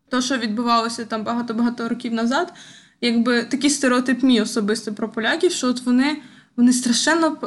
То, 0.09 0.21
що 0.21 0.37
відбувалося 0.37 1.05
там 1.05 1.23
багато-багато 1.23 1.89
років 1.89 2.13
назад, 2.13 2.53
якби 3.01 3.43
такий 3.43 3.69
стереотип 3.69 4.23
мій 4.23 4.41
особисто 4.41 4.93
про 4.93 5.09
поляків, 5.09 5.51
що 5.51 5.67
от 5.67 5.81
вони, 5.81 6.17
вони 6.57 6.73
страшенно 6.73 7.37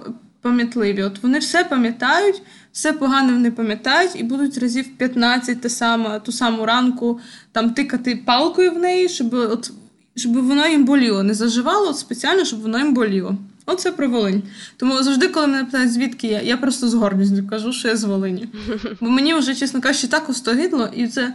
пам'ятливі. 0.41 1.03
От 1.03 1.23
вони 1.23 1.39
все 1.39 1.65
пам'ятають, 1.65 2.43
все 2.73 2.93
погане 2.93 3.33
вони 3.33 3.51
пам'ятають 3.51 4.13
і 4.15 4.23
будуть 4.23 4.59
разів 4.59 4.97
15 4.97 5.61
те 5.61 5.69
саме, 5.69 6.21
ту 6.21 6.33
саму 6.33 6.67
ранку 6.67 7.21
там 7.53 7.75
тикати 7.75 8.23
палкою 8.27 8.73
в 8.73 8.79
неї, 8.79 9.09
щоб, 9.09 9.35
от, 9.35 9.73
щоб 10.17 10.33
воно 10.33 10.67
їм 10.67 10.85
боліло. 10.85 11.23
Не 11.23 11.35
заживало 11.35 11.89
от 11.89 11.99
спеціально, 11.99 12.45
щоб 12.45 12.61
воно 12.61 12.79
їм 12.79 12.95
боліло. 12.95 13.37
Оце 13.67 13.93
про 13.93 14.09
Волинь. 14.09 14.43
Тому 14.77 15.03
завжди, 15.03 15.29
коли 15.29 15.47
мене 15.47 15.65
питають, 15.65 15.93
звідки 15.93 16.27
я, 16.27 16.41
я 16.41 16.57
просто 16.57 16.89
з 16.89 16.95
гордістю 16.95 17.47
кажу, 17.51 17.73
що 17.73 17.89
я 17.89 17.97
з 17.97 18.05
Волині. 18.05 18.49
Бо 19.01 19.11
мені 19.11 19.35
вже, 19.35 19.55
чесно 19.55 19.81
кажучи, 19.81 20.07
так 20.07 20.29
остогидло, 20.29 20.89
і 20.97 21.09
це. 21.09 21.35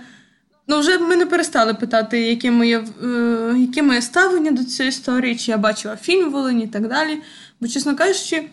Ну, 0.69 0.79
вже 0.79 0.97
ми 0.97 1.15
не 1.15 1.25
перестали 1.25 1.73
питати, 1.73 2.19
яке 2.21 2.51
моє, 2.51 2.83
е, 3.03 3.55
яке 3.57 3.81
моє 3.81 4.01
ставлення 4.01 4.51
до 4.51 4.63
цієї 4.63 4.89
історії, 4.89 5.35
чи 5.35 5.51
я 5.51 5.57
бачила 5.57 5.95
фільм 5.95 6.29
в 6.29 6.31
Волині 6.31 6.63
і 6.63 6.67
так 6.67 6.87
далі. 6.87 7.21
Бо, 7.61 7.67
чесно 7.67 7.95
кажучи, 7.95 8.49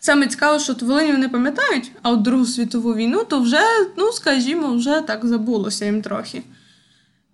саме 0.00 0.26
цікаво, 0.26 0.58
що 0.58 0.72
от 0.72 0.82
Волині 0.82 1.12
вони 1.12 1.28
пам'ятають, 1.28 1.92
а 2.02 2.10
от 2.10 2.22
Другу 2.22 2.46
світову 2.46 2.94
війну, 2.94 3.24
то 3.24 3.40
вже, 3.40 3.60
ну, 3.96 4.12
скажімо, 4.12 4.74
вже 4.74 5.00
так 5.00 5.26
забулося 5.26 5.84
їм 5.84 6.02
трохи. 6.02 6.42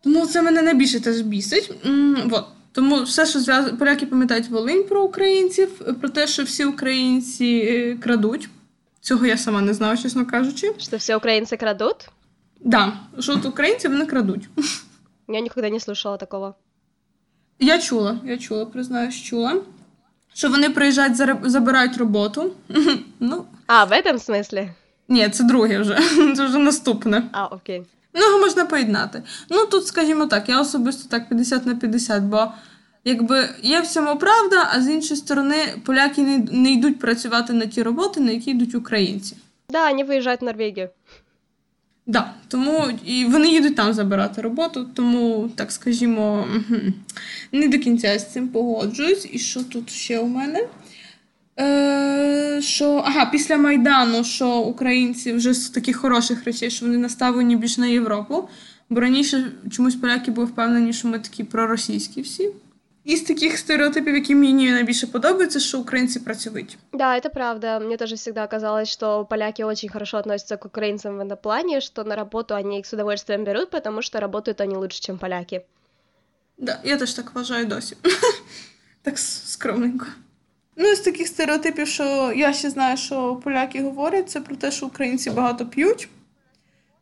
Тому 0.05 0.27
це 0.27 0.43
мене 0.43 0.63
найбільше 0.63 1.01
теж 1.01 1.21
бісить. 1.21 1.73
М, 1.87 2.17
вот. 2.25 2.45
Тому 2.74 3.04
все, 3.04 3.26
що 3.26 3.40
зв'язано, 3.40 3.78
поляки 3.78 4.06
пам'ятають 4.06 4.50
Волинь 4.50 4.84
про 4.84 5.04
українців, 5.04 5.70
про 6.00 6.10
те, 6.10 6.28
що 6.28 6.44
всі 6.44 6.66
українці 6.66 7.46
е, 7.46 7.96
крадуть. 8.04 8.50
Цього 9.02 9.26
я 9.26 9.38
сама 9.38 9.62
не 9.62 9.74
знала, 9.74 9.98
чесно 9.98 10.26
кажучи. 10.26 10.74
Что 10.80 10.98
все 10.98 11.16
украинцы 11.18 11.58
крадут? 11.58 12.10
Да, 12.62 12.94
що 13.20 13.34
от 13.34 13.46
українці 13.46 13.88
вони 13.88 14.06
крадуть. 14.06 14.50
Я 15.28 15.42
никогда 15.42 15.70
не 15.70 15.78
слышала 15.78 16.18
такого. 16.18 16.56
Я 17.60 17.80
чула, 17.80 18.18
я 18.26 18.38
чула, 18.38 18.66
признаюсь, 18.66 19.16
чула. 19.16 19.62
Що 20.34 20.50
вони 20.50 20.70
приїжджають, 20.70 21.16
зараб- 21.18 21.48
забирають 21.50 21.98
роботу. 21.98 22.52
Ну, 23.20 23.46
А, 23.68 23.84
в 23.86 23.92
этом 23.92 24.14
смысле? 24.30 24.70
ні, 25.08 25.30
це 25.30 25.44
друге 25.44 25.80
вже. 25.80 26.00
Це 26.36 26.46
вже 26.46 26.58
наступне. 26.58 27.24
А, 27.32 27.46
окей. 27.46 27.84
Ну, 28.15 28.41
можна 28.41 28.65
поєднати. 28.65 29.23
Ну, 29.51 29.67
тут, 29.67 29.87
скажімо 29.87 30.27
так, 30.27 30.49
я 30.49 30.61
особисто 30.61 31.09
так 31.09 31.29
50 31.29 31.67
на 31.67 31.75
50, 31.75 32.23
бо 32.23 32.53
якби 33.05 33.49
є 33.63 33.81
в 33.81 33.87
цьому 33.87 34.17
правда, 34.17 34.71
а 34.73 34.81
з 34.81 34.89
іншої 34.89 35.21
сторони, 35.21 35.57
поляки 35.85 36.23
не, 36.23 36.39
не 36.39 36.71
йдуть 36.71 36.99
працювати 36.99 37.53
на 37.53 37.67
ті 37.67 37.83
роботи, 37.83 38.21
на 38.21 38.31
які 38.31 38.51
йдуть 38.51 38.75
українці. 38.75 39.37
Да, 39.69 39.91
они 39.91 40.05
выезжают 40.05 40.41
в 40.41 40.45
Норвегию. 40.45 40.89
Да, 42.07 42.35
тому 42.49 42.85
і 43.05 43.25
вони 43.25 43.49
їдуть 43.49 43.77
там 43.77 43.93
забирати 43.93 44.41
роботу, 44.41 44.89
тому, 44.95 45.51
так 45.55 45.73
скажімо, 45.73 46.49
не 47.53 47.69
до 47.69 47.79
кінця 47.79 48.19
з 48.19 48.33
цим 48.33 48.49
погоджуюсь. 48.49 49.29
І 49.33 49.39
що 49.39 49.65
тут 49.65 49.91
ще 49.91 50.19
у 50.19 50.27
мене? 50.27 50.67
Е, 51.61 52.61
що, 52.63 53.03
ага, 53.07 53.27
після 53.27 53.57
Майдану, 53.57 54.25
що 54.25 54.59
українці 54.59 55.33
вже 55.33 55.55
з 55.55 55.71
таких 55.71 55.97
хороших 55.97 56.45
речей, 56.45 56.71
що 56.71 56.87
вони 56.87 56.99
наставлені 56.99 57.57
більш 57.57 57.79
на 57.79 57.87
Європу. 57.87 58.49
Бо 58.91 59.01
раніше 59.01 59.53
чомусь 59.71 59.95
поляки 59.97 60.31
були 60.31 60.47
впевнені, 60.47 60.93
що 60.93 61.09
ми 61.09 61.19
такі 61.19 61.45
проросійські 61.45 62.23
всі. 62.23 62.51
І 63.05 63.17
з 63.17 63.23
таких 63.23 63.59
стереотипів, 63.59 64.15
які 64.15 64.35
мені 64.35 64.73
найбільше 64.73 65.07
подобаються, 65.07 65.61
що 65.61 65.81
українці 65.81 66.21
працьовиті. 66.21 66.77
Да, 66.93 67.19
это 67.19 67.29
правда. 67.29 67.81
Мне 67.81 67.97
тоже 67.97 68.15
всегда 68.15 68.47
казалось, 68.47 68.89
что 68.89 69.25
поляки 69.25 69.65
очень 69.65 69.91
хорошо 69.91 70.19
относятся 70.19 70.57
к 70.57 70.69
украинцам 70.69 71.17
в 71.17 71.21
этом 71.21 71.37
плане, 71.43 71.81
что 71.81 72.05
на 72.05 72.17
работу 72.17 72.55
они 72.55 72.79
их 72.79 72.87
с 72.87 72.95
удовольствием 72.95 73.45
берут, 73.45 73.71
потому 73.71 74.03
что 74.03 74.21
работают 74.21 74.61
они 74.61 74.77
лучше, 74.77 75.01
чем 75.01 75.19
поляки. 75.19 75.61
Да, 76.59 76.81
я 76.85 76.97
теж 76.97 77.15
так 77.15 77.35
вважаю 77.35 77.67
досі. 77.67 77.97
так 79.03 79.19
скромненько. 79.19 80.07
Ну, 80.76 80.92
і 80.92 80.96
з 80.96 81.00
таких 81.00 81.28
стереотипів, 81.28 81.88
що 81.88 82.34
я 82.36 82.54
ще 82.54 82.70
знаю, 82.70 82.98
що 82.98 83.36
поляки 83.44 83.84
говорять, 83.84 84.30
це 84.30 84.42
про 84.42 84.56
те, 84.56 84.72
що 84.72 84.86
українці 84.86 85.30
багато 85.30 85.66
п'ють, 85.66 86.10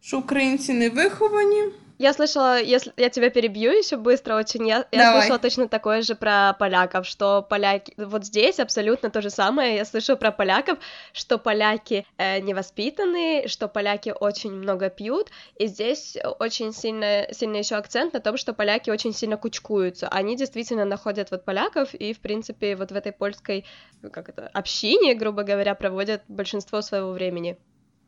що 0.02 0.20
українці 0.20 0.74
не 0.74 0.90
виховані. 0.90 1.64
Я 2.03 2.13
слышала, 2.13 2.61
если 2.61 2.93
я 2.97 3.11
тебя 3.11 3.31
перебью 3.31 3.71
еще 3.71 3.97
быстро 3.97 4.35
очень, 4.35 4.67
я, 4.67 4.85
я 4.91 5.13
слышала 5.13 5.39
точно 5.39 5.69
такое 5.69 6.03
же 6.03 6.17
про 6.17 6.53
поляков, 6.59 7.07
что 7.07 7.43
поляки, 7.43 7.95
вот 7.97 8.25
здесь 8.25 8.59
абсолютно 8.59 9.09
то 9.09 9.23
же 9.23 9.31
самое, 9.31 9.77
я 9.77 9.85
слышу 9.85 10.17
про 10.17 10.33
поляков, 10.33 10.81
что 11.13 11.39
поляки 11.39 12.05
э, 12.19 12.41
невоспитанные, 12.41 13.47
что 13.47 13.69
поляки 13.69 14.13
очень 14.19 14.51
много 14.51 14.91
пьют, 14.91 15.31
и 15.55 15.69
здесь 15.69 16.17
очень 16.41 16.73
сильно, 16.73 17.29
сильно 17.31 17.59
еще 17.59 17.77
акцент 17.77 18.15
на 18.15 18.21
том, 18.21 18.37
что 18.37 18.53
поляки 18.53 18.91
очень 18.91 19.15
сильно 19.15 19.37
кучкуются, 19.37 20.09
они 20.09 20.37
действительно 20.37 20.85
находят 20.85 21.31
вот 21.31 21.45
поляков, 21.45 21.95
и, 21.95 22.15
в 22.15 22.19
принципе, 22.19 22.75
вот 22.75 22.91
в 22.91 22.97
этой 22.97 23.13
польской, 23.13 23.65
как 24.11 24.29
это, 24.29 24.51
общине, 24.53 25.15
грубо 25.15 25.45
говоря, 25.45 25.77
проводят 25.77 26.23
большинство 26.27 26.83
своего 26.83 27.13
времени. 27.13 27.57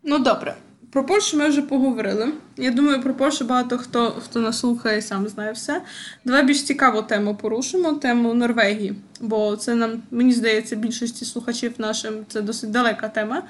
Ну, 0.02 0.18
добре. 0.18 0.56
Про 0.94 1.04
Польщу 1.04 1.36
ми 1.36 1.48
вже 1.48 1.62
поговорили. 1.62 2.32
Я 2.56 2.70
думаю, 2.70 3.02
про 3.02 3.14
Польщу 3.14 3.44
багато 3.44 3.78
хто, 3.78 4.10
хто 4.10 4.40
нас 4.40 4.58
слухає, 4.58 5.02
сам 5.02 5.28
знає 5.28 5.52
все. 5.52 5.82
Давай 6.24 6.44
більш 6.44 6.62
цікаву 6.62 7.02
тему 7.02 7.36
порушимо, 7.36 7.92
тему 7.92 8.34
Норвегії. 8.34 8.94
Бо 9.20 9.56
це 9.56 9.74
нам, 9.74 10.02
мені 10.10 10.32
здається, 10.32 10.76
більшості 10.76 11.24
слухачів 11.24 11.72
нашим 11.78 12.14
це 12.28 12.42
досить 12.42 12.70
далека 12.70 13.08
тема. 13.08 13.42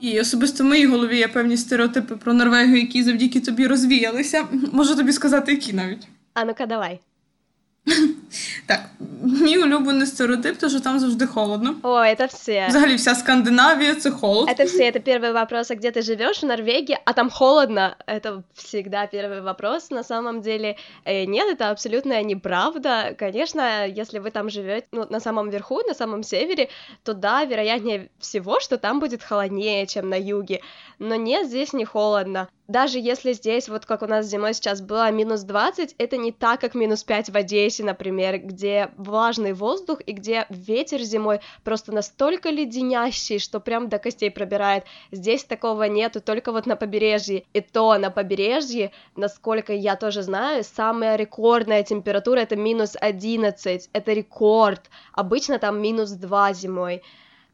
І 0.00 0.20
особисто 0.20 0.64
в 0.64 0.66
моїй 0.66 0.86
голові 0.86 1.18
є 1.18 1.28
певні 1.28 1.56
стереотипи 1.56 2.16
про 2.16 2.32
Норвегію, 2.32 2.80
які 2.80 3.02
завдяки 3.02 3.40
тобі 3.40 3.66
розвіялися. 3.66 4.46
Можу 4.72 4.96
тобі 4.96 5.12
сказати, 5.12 5.52
які 5.52 5.72
навіть. 5.72 6.08
А 6.34 6.44
ну-ка, 6.44 6.66
давай. 6.66 7.00
Так, 8.65 8.79
мій 9.21 9.57
улюблений 9.57 10.07
стереотип, 10.07 10.57
то 10.57 10.69
що 10.69 10.79
там 10.79 10.99
завжди 10.99 11.25
холодно. 11.25 11.75
О, 11.83 11.89
это 11.89 12.27
все. 12.27 12.67
Взагалі, 12.67 12.95
вся 12.95 13.15
Скандинавія 13.15 13.95
це 13.95 14.11
холод. 14.11 14.49
Это 14.49 14.65
все, 14.65 14.91
это 14.91 14.99
первый 14.99 15.33
вопрос, 15.33 15.71
а 15.71 15.75
где 15.75 15.91
ты 15.91 16.01
живешь 16.01 16.43
в 16.43 16.45
Норвегии, 16.45 16.97
а 17.05 17.13
там 17.13 17.29
холодно, 17.29 17.95
это 18.07 18.43
всегда 18.53 19.07
первый 19.13 19.41
вопрос. 19.41 19.91
На 19.91 20.03
самом 20.03 20.41
деле, 20.41 20.75
э, 21.05 21.25
нет, 21.25 21.59
это 21.59 21.71
абсолютная 21.71 22.23
неправда. 22.23 23.15
Конечно, 23.19 23.87
если 23.87 24.19
вы 24.19 24.31
там 24.31 24.49
живете, 24.49 24.87
ну, 24.91 25.05
на 25.09 25.19
самом 25.19 25.49
верху, 25.49 25.81
на 25.87 25.93
самом 25.93 26.23
севере, 26.23 26.67
то 27.03 27.13
да, 27.13 27.45
вероятнее 27.45 28.09
всего, 28.19 28.59
что 28.59 28.77
там 28.77 28.99
будет 28.99 29.23
холоднее, 29.23 29.87
чем 29.87 30.09
на 30.09 30.19
юге. 30.19 30.59
Но 30.99 31.15
нет, 31.15 31.47
здесь 31.47 31.73
не 31.73 31.85
холодно. 31.85 32.47
Даже 32.72 32.98
если 32.98 33.34
здесь, 33.34 33.68
вот 33.68 33.84
как 33.84 34.00
у 34.00 34.06
нас 34.06 34.24
зимой 34.24 34.54
сейчас 34.54 34.80
было 34.80 35.10
минус 35.10 35.42
20, 35.42 35.94
это 35.98 36.16
не 36.16 36.32
так, 36.32 36.58
как 36.58 36.74
минус 36.74 37.04
5 37.04 37.28
в 37.28 37.36
Одессе, 37.36 37.84
например, 37.84 38.38
где 38.38 38.88
влажный 38.96 39.52
воздух 39.52 40.00
и 40.06 40.12
где 40.12 40.46
ветер 40.48 41.02
зимой 41.02 41.40
просто 41.64 41.92
настолько 41.92 42.48
леденящий, 42.48 43.38
что 43.38 43.60
прям 43.60 43.90
до 43.90 43.98
костей 43.98 44.30
пробирает. 44.30 44.84
Здесь 45.10 45.44
такого 45.44 45.82
нету, 45.82 46.22
только 46.22 46.50
вот 46.50 46.64
на 46.64 46.76
побережье. 46.76 47.44
И 47.52 47.60
то 47.60 47.98
на 47.98 48.10
побережье, 48.10 48.90
насколько 49.16 49.74
я 49.74 49.94
тоже 49.96 50.22
знаю, 50.22 50.64
самая 50.64 51.16
рекордная 51.16 51.82
температура 51.82 52.40
это 52.40 52.56
минус 52.56 52.96
11, 52.98 53.90
это 53.92 54.12
рекорд. 54.14 54.88
Обычно 55.12 55.58
там 55.58 55.78
минус 55.78 56.12
2 56.12 56.54
зимой. 56.54 57.02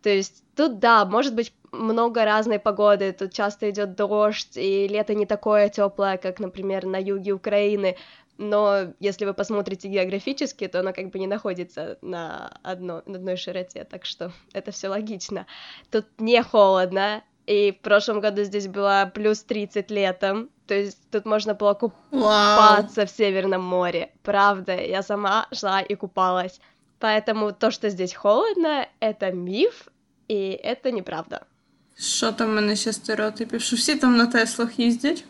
То 0.03 0.11
есть 0.11 0.45
тут, 0.55 0.79
да, 0.79 1.05
может 1.05 1.35
быть 1.35 1.53
много 1.73 2.25
разной 2.25 2.59
погоды, 2.59 3.13
тут 3.13 3.33
часто 3.33 3.71
идет 3.71 3.97
дождь, 3.97 4.57
и 4.57 4.89
лето 4.89 5.15
не 5.15 5.27
такое 5.27 5.69
теплое, 5.69 6.17
как, 6.17 6.41
например, 6.41 6.87
на 6.87 6.97
юге 6.97 7.33
Украины, 7.33 7.97
но 8.39 8.95
если 9.01 9.25
вы 9.25 9.35
посмотрите 9.35 9.89
географически, 9.89 10.69
то 10.69 10.81
оно 10.81 10.93
как 10.93 11.11
бы 11.11 11.19
не 11.19 11.27
находится 11.27 11.99
на, 12.03 12.57
одно, 12.63 13.03
на 13.05 13.17
одной 13.17 13.37
широте, 13.37 13.85
так 13.85 14.05
что 14.05 14.33
это 14.53 14.71
все 14.71 14.89
логично. 14.89 15.47
Тут 15.91 16.07
не 16.19 16.43
холодно, 16.43 17.23
и 17.47 17.73
в 17.73 17.83
прошлом 17.83 18.21
году 18.21 18.45
здесь 18.45 18.69
было 18.69 19.11
плюс 19.13 19.43
30 19.43 19.91
летом, 19.91 20.51
то 20.67 20.75
есть 20.75 20.99
тут 21.11 21.25
можно 21.25 21.55
было 21.55 21.75
купаться 21.75 23.07
в 23.07 23.11
Северном 23.11 23.63
море, 23.63 24.13
правда, 24.23 24.77
я 24.77 25.03
сама 25.03 25.49
шла 25.53 25.81
и 25.81 25.95
купалась. 25.95 26.61
Поэтому 27.00 27.52
то, 27.52 27.72
что 27.72 27.90
здесь 27.90 28.14
холодно, 28.14 28.88
это 29.02 29.32
миф, 29.32 29.88
и 30.28 30.60
это 30.64 30.92
неправда. 30.92 31.42
Що 31.98 32.32
там 32.32 32.48
в 32.48 32.54
мене 32.54 32.76
ще 32.76 32.94
стереотипів? 32.94 33.62
Що 33.62 33.76
всі 33.76 33.96
там 33.96 34.18
на 34.18 34.26
Теслах 34.26 34.80
їздять? 34.80 35.26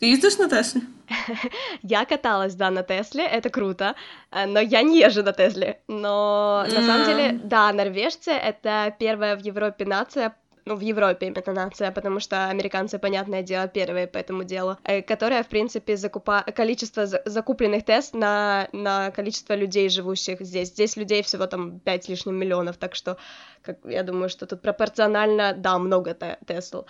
Ты 0.00 0.12
ездишь 0.12 0.38
на 0.38 0.48
Тесле? 0.48 0.80
Я 1.82 2.04
каталась, 2.04 2.54
да, 2.54 2.70
на 2.70 2.82
Тесле, 2.82 3.22
это 3.26 3.50
круто, 3.50 3.94
э, 4.32 4.46
но 4.46 4.60
я 4.60 4.82
не 4.82 4.98
езжу 4.98 5.22
на 5.22 5.32
Тесле. 5.32 5.80
Но 5.88 6.66
на 6.68 6.86
самом 6.86 7.06
деле, 7.06 7.40
да, 7.44 7.72
норвежцы — 7.72 8.32
это 8.32 8.94
первая 8.98 9.36
в 9.36 9.40
Европе 9.40 9.84
нация, 9.84 10.34
ну, 10.69 10.75
в 10.75 10.81
Европе 10.81 11.27
именно 11.27 11.53
нация, 11.53 11.91
потому 11.91 12.19
что 12.19 12.47
американцы, 12.47 12.99
понятное 12.99 13.41
дело, 13.41 13.67
первые 13.67 14.05
по 14.05 14.19
этому 14.19 14.43
делу, 14.43 14.77
э, 14.83 15.01
которая, 15.01 15.43
в 15.43 15.47
принципе, 15.47 15.97
закупа... 15.97 16.45
количество 16.55 17.07
закупленных 17.07 17.83
тест 17.83 18.13
на, 18.13 18.69
на 18.71 19.09
количество 19.09 19.55
людей, 19.55 19.89
живущих 19.89 20.41
здесь. 20.41 20.69
Здесь 20.69 20.95
людей 20.95 21.23
всего 21.23 21.47
там 21.47 21.79
5 21.79 22.03
с 22.03 22.09
лишним 22.09 22.35
миллионов, 22.35 22.77
так 22.77 22.93
что 22.93 23.17
как, 23.63 23.77
я 23.83 24.03
думаю, 24.03 24.29
что 24.29 24.45
тут 24.45 24.61
пропорционально, 24.61 25.53
да, 25.57 25.79
много 25.79 26.15
Тесл. 26.45 26.83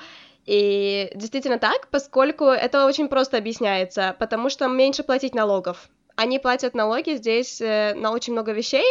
И 0.46 1.10
действительно 1.16 1.58
так, 1.58 1.88
поскольку 1.90 2.46
это 2.46 2.86
очень 2.86 3.08
просто 3.08 3.38
объясняется, 3.38 4.16
потому 4.20 4.50
что 4.50 4.68
меньше 4.68 5.04
платить 5.04 5.36
налогов. 5.36 5.90
Они 6.18 6.38
платят 6.38 6.76
налоги 6.76 7.16
здесь 7.16 7.62
э, 7.62 7.94
на 7.96 8.12
очень 8.12 8.34
много 8.34 8.52
вещей, 8.52 8.86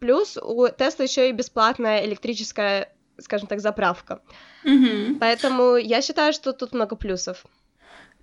плюс 0.00 0.36
у 0.36 0.66
Тесла 0.66 1.04
еще 1.04 1.28
и 1.28 1.32
бесплатная 1.32 2.04
электрическая, 2.04 2.92
скажем 3.18 3.48
так, 3.48 3.60
заправка. 3.60 4.20
Угу. 4.64 5.18
Поэтому 5.20 5.76
я 5.76 6.02
считаю, 6.02 6.32
что 6.32 6.52
тут 6.52 6.74
много 6.74 6.96
плюсов. 6.96 7.44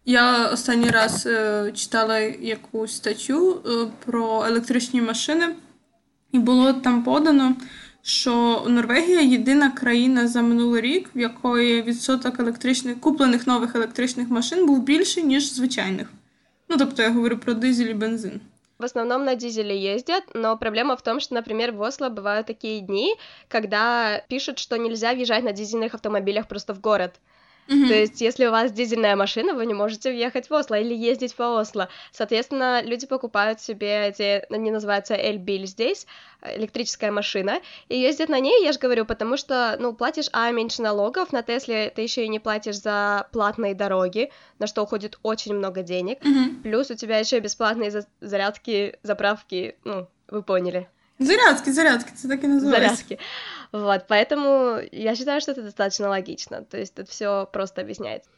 Я 0.05 0.50
останній 0.50 0.89
раз 0.89 1.25
е, 1.25 1.71
читала 1.75 2.19
якусь 2.19 2.95
статтю 2.95 3.62
е, 3.65 3.88
про 4.05 4.45
електричні 4.45 5.01
машини, 5.01 5.55
і 6.31 6.39
було 6.39 6.73
там 6.73 7.03
подано, 7.03 7.55
що 8.01 8.65
Норвегія 8.67 9.21
єдина 9.21 9.71
країна 9.71 10.27
за 10.27 10.41
минулий 10.41 10.81
рік, 10.81 11.09
в 11.15 11.19
якої 11.19 11.81
відсоток 11.81 12.39
електричних 12.39 13.00
куплених 13.00 13.47
нових 13.47 13.75
електричних 13.75 14.29
машин 14.29 14.65
був 14.65 14.83
більший, 14.83 15.23
ніж 15.23 15.53
звичайних. 15.53 16.07
Ну, 16.69 16.77
тобто 16.77 17.01
я 17.01 17.09
говорю 17.09 17.38
про 17.38 17.53
дизель 17.53 17.89
и 17.89 17.93
бензин. 17.93 18.41
В 18.80 18.86
основном 18.86 19.24
на 19.24 19.36
дизеле 19.36 19.77
ездят, 19.80 20.24
но 20.34 20.58
проблема 20.58 20.98
в 20.98 21.01
том, 21.01 21.20
что, 21.20 21.34
например, 21.36 21.72
в 21.72 21.82
Осло 21.82 22.10
бывают 22.10 22.48
такие 22.48 22.82
дни, 22.82 23.15
когда 23.48 24.20
пишут, 24.27 24.60
что 24.60 24.77
нельзя 24.77 25.13
въезжать 25.13 25.44
на 25.44 25.53
дизельных 25.53 25.94
автомобилях 25.94 26.48
просто 26.48 26.74
в 26.74 26.82
город. 26.82 27.15
Mm-hmm. 27.67 27.88
То 27.88 27.93
есть, 27.93 28.22
если 28.22 28.46
у 28.46 28.51
вас 28.51 28.72
дизельная 28.72 29.15
машина, 29.15 29.53
вы 29.53 29.65
не 29.65 29.74
можете 29.74 30.12
въехать 30.12 30.50
в 30.50 30.53
Осло 30.53 30.75
или 30.75 30.93
ездить 30.93 31.36
по 31.36 31.60
Осло. 31.60 31.89
Соответственно, 32.12 32.82
люди 32.84 33.08
покупают 33.08 33.62
себе 33.62 34.08
эти, 34.08 34.46
они 34.53 34.72
называются 34.72 35.15
Эльбиль 35.15 35.65
здесь, 35.65 36.05
электрическая 36.41 37.12
машина, 37.12 37.62
и 37.89 37.98
ездят 37.98 38.29
на 38.29 38.39
ней, 38.39 38.63
я 38.63 38.74
же 38.74 38.79
говорю, 38.79 39.05
потому 39.05 39.38
что, 39.38 39.77
ну, 39.79 39.93
платишь, 39.93 40.29
а, 40.34 40.51
меньше 40.51 40.82
налогов, 40.82 41.32
на 41.32 41.41
Тесле 41.41 41.89
ты 41.89 42.01
еще 42.01 42.25
и 42.25 42.29
не 42.29 42.39
платишь 42.39 42.79
за 42.79 43.27
платные 43.32 43.75
дороги, 43.75 44.32
на 44.60 44.67
что 44.67 44.84
уходит 44.84 45.17
очень 45.24 45.53
много 45.53 45.84
денег, 45.84 46.20
mm-hmm. 46.22 46.63
плюс 46.63 46.91
у 46.91 46.96
тебя 46.96 47.20
еще 47.20 47.39
бесплатные 47.39 47.91
зарядки, 48.20 48.98
заправки, 49.03 49.75
ну, 49.84 50.08
вы 50.27 50.43
поняли. 50.43 50.89
Зарядки, 51.18 51.70
зарядки, 51.70 52.12
это 52.12 52.28
так 52.28 52.44
и 52.44 52.47
называется. 52.47 52.70
Зарядки. 52.70 53.18
Вот, 53.73 54.06
поэтому 54.08 54.80
я 54.92 55.16
считаю, 55.16 55.40
что 55.40 55.52
это 55.52 55.62
достаточно 55.62 56.08
логично. 56.08 56.62
То 56.62 56.78
есть 56.78 56.94
тут 56.94 57.08
все 57.08 57.47
просто 57.52 57.80
объясняется. 57.82 58.30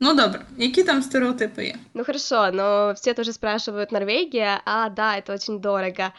Ну 0.00 0.14
добре, 0.14 0.40
які 0.56 0.82
там 0.82 1.02
стереотипы 1.02 1.64
є? 1.64 1.74
Ну 1.94 2.04
хорошо, 2.04 2.50
но 2.52 2.92
все 2.92 3.14
тоже 3.14 3.32
спрашивают 3.32 3.92
Норвегия, 3.92 4.60
а 4.64 4.88
да, 4.88 5.16
это 5.16 5.34
очень 5.34 5.60
дорого. 5.60 6.12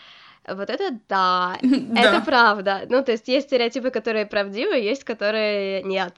Вот 0.47 0.69
это 0.69 0.99
да, 1.09 1.57
это 1.61 2.21
правда. 2.25 2.81
Ну, 2.89 3.03
то 3.03 3.11
есть 3.11 3.29
есть 3.29 3.47
стереотипы, 3.47 3.91
которые 3.91 4.25
правдивы, 4.25 4.91
есть, 4.91 5.03
которые 5.03 5.83
нет. 5.83 6.13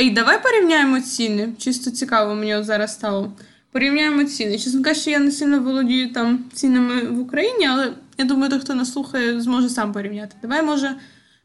Ей, 0.00 0.10
давай 0.10 0.42
порівняємо 0.42 1.00
ціни. 1.00 1.52
Чисто 1.58 1.90
цікаво, 1.90 2.34
мені 2.34 2.56
от 2.56 2.64
зараз 2.64 2.94
стало. 2.94 3.32
Порівняємо 3.72 4.24
ціни. 4.24 4.58
Чесно 4.58 4.82
кажучи, 4.82 5.10
я 5.10 5.18
не 5.18 5.30
сильно 5.30 5.60
володію 5.60 6.12
там 6.12 6.44
цінами 6.52 7.02
в 7.02 7.20
Україні, 7.20 7.66
але 7.66 7.92
я 8.18 8.24
думаю, 8.24 8.50
той, 8.50 8.60
хто 8.60 8.74
нас 8.74 8.92
слухає, 8.92 9.40
зможе 9.40 9.68
сам 9.68 9.92
порівняти. 9.92 10.36
Давай, 10.42 10.62
може, 10.62 10.94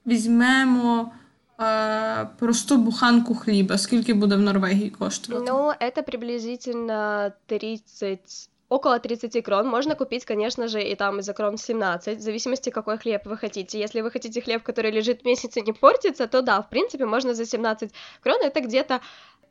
візьмемо 0.08 1.12
е, 1.60 2.28
просту 2.40 2.78
буханку 2.78 3.36
хліба. 3.36 3.78
Скільки 3.78 4.14
буде 4.14 4.36
в 4.36 4.42
Норвегії 4.42 4.90
коштувати? 4.90 5.46
Ну, 5.52 5.74
это 5.82 6.04
приблизительно 6.04 7.32
30 7.46 8.50
около 8.70 9.00
30 9.00 9.44
крон. 9.44 9.68
Можно 9.68 9.96
купить, 9.96 10.26
конечно 10.26 10.68
же, 10.68 10.82
и 10.82 10.96
там 10.96 11.22
за 11.22 11.34
крон 11.34 11.58
17, 11.58 12.18
в 12.18 12.22
зависимости, 12.22 12.70
какой 12.70 12.98
хлеб 12.98 13.26
вы 13.26 13.38
хотите. 13.38 13.80
Если 13.80 14.02
вы 14.02 14.12
хотите 14.12 14.42
хлеб, 14.42 14.64
который 14.64 14.92
лежит 14.92 15.26
месяц 15.26 15.58
и 15.58 15.62
не 15.62 15.74
портится, 15.74 16.28
то 16.28 16.42
да, 16.42 16.62
в 16.62 16.70
принципе, 16.70 17.06
можно 17.06 17.34
за 17.34 17.46
17 17.46 17.92
крон, 18.22 18.42
это 18.44 18.62
где-то, 18.62 19.02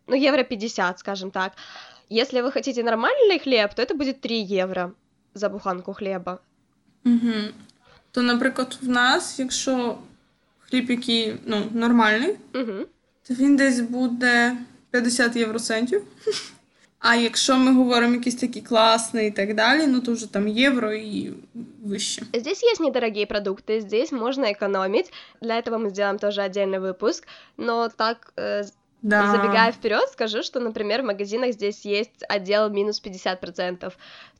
ну, 0.07 0.14
евро 0.14 0.45
50, 0.45 0.99
скажем 0.99 1.31
так. 1.31 1.53
Если 2.12 2.41
вы 2.41 2.53
хотите 2.53 2.83
нормальный 2.83 3.38
хлеб, 3.38 3.75
то 3.75 3.83
это 3.83 3.95
будет 3.95 4.21
3 4.21 4.62
евро 4.62 4.93
за 5.35 5.49
буханку 5.49 5.93
хлеба. 5.93 6.41
Угу. 7.05 7.53
То, 8.12 8.23
наприклад, 8.23 8.79
в 8.83 8.88
нас, 8.88 9.38
якщо 9.38 9.99
хліб, 10.59 10.91
який 10.91 11.37
ну, 11.47 11.64
нормальний, 11.73 12.37
угу. 12.55 12.87
то 13.29 13.35
він 13.35 13.57
десь 13.57 13.81
буде 13.81 14.57
50 14.91 15.37
євроцентів. 15.37 16.03
А 17.01 17.14
якщо 17.14 17.57
ми 17.57 17.73
говоримо 17.73 18.14
якийсь 18.14 18.35
такий 18.35 18.62
класний 18.62 19.29
і 19.29 19.31
так 19.31 19.55
далі, 19.55 19.87
ну 19.87 20.01
то 20.01 20.12
вже 20.12 20.33
там 20.33 20.49
євро 20.49 20.93
і 20.93 21.33
выше. 21.87 22.23
Здесь 22.33 22.62
есть 22.62 22.81
недорогие 22.81 23.27
продукты, 23.27 23.81
здесь 23.81 24.12
можно 24.12 24.53
экономить. 24.53 25.12
Для 25.41 25.59
этого 25.59 25.79
мы 25.79 25.91
сделаем 25.91 26.19
тоже 26.19 26.43
отдельный 26.43 26.81
выпуск. 26.81 27.27
Но 27.57 27.88
так 27.88 28.33
э, 28.37 28.64
да. 29.03 29.31
Забегая 29.31 29.71
вперед, 29.71 30.09
скажу, 30.12 30.43
что, 30.43 30.59
например, 30.59 31.03
в 31.03 31.05
магазинах 31.05 31.53
здесь 31.53 31.85
есть 31.85 32.25
отдел 32.29 32.69
минус 32.69 33.01
50%. 33.01 33.93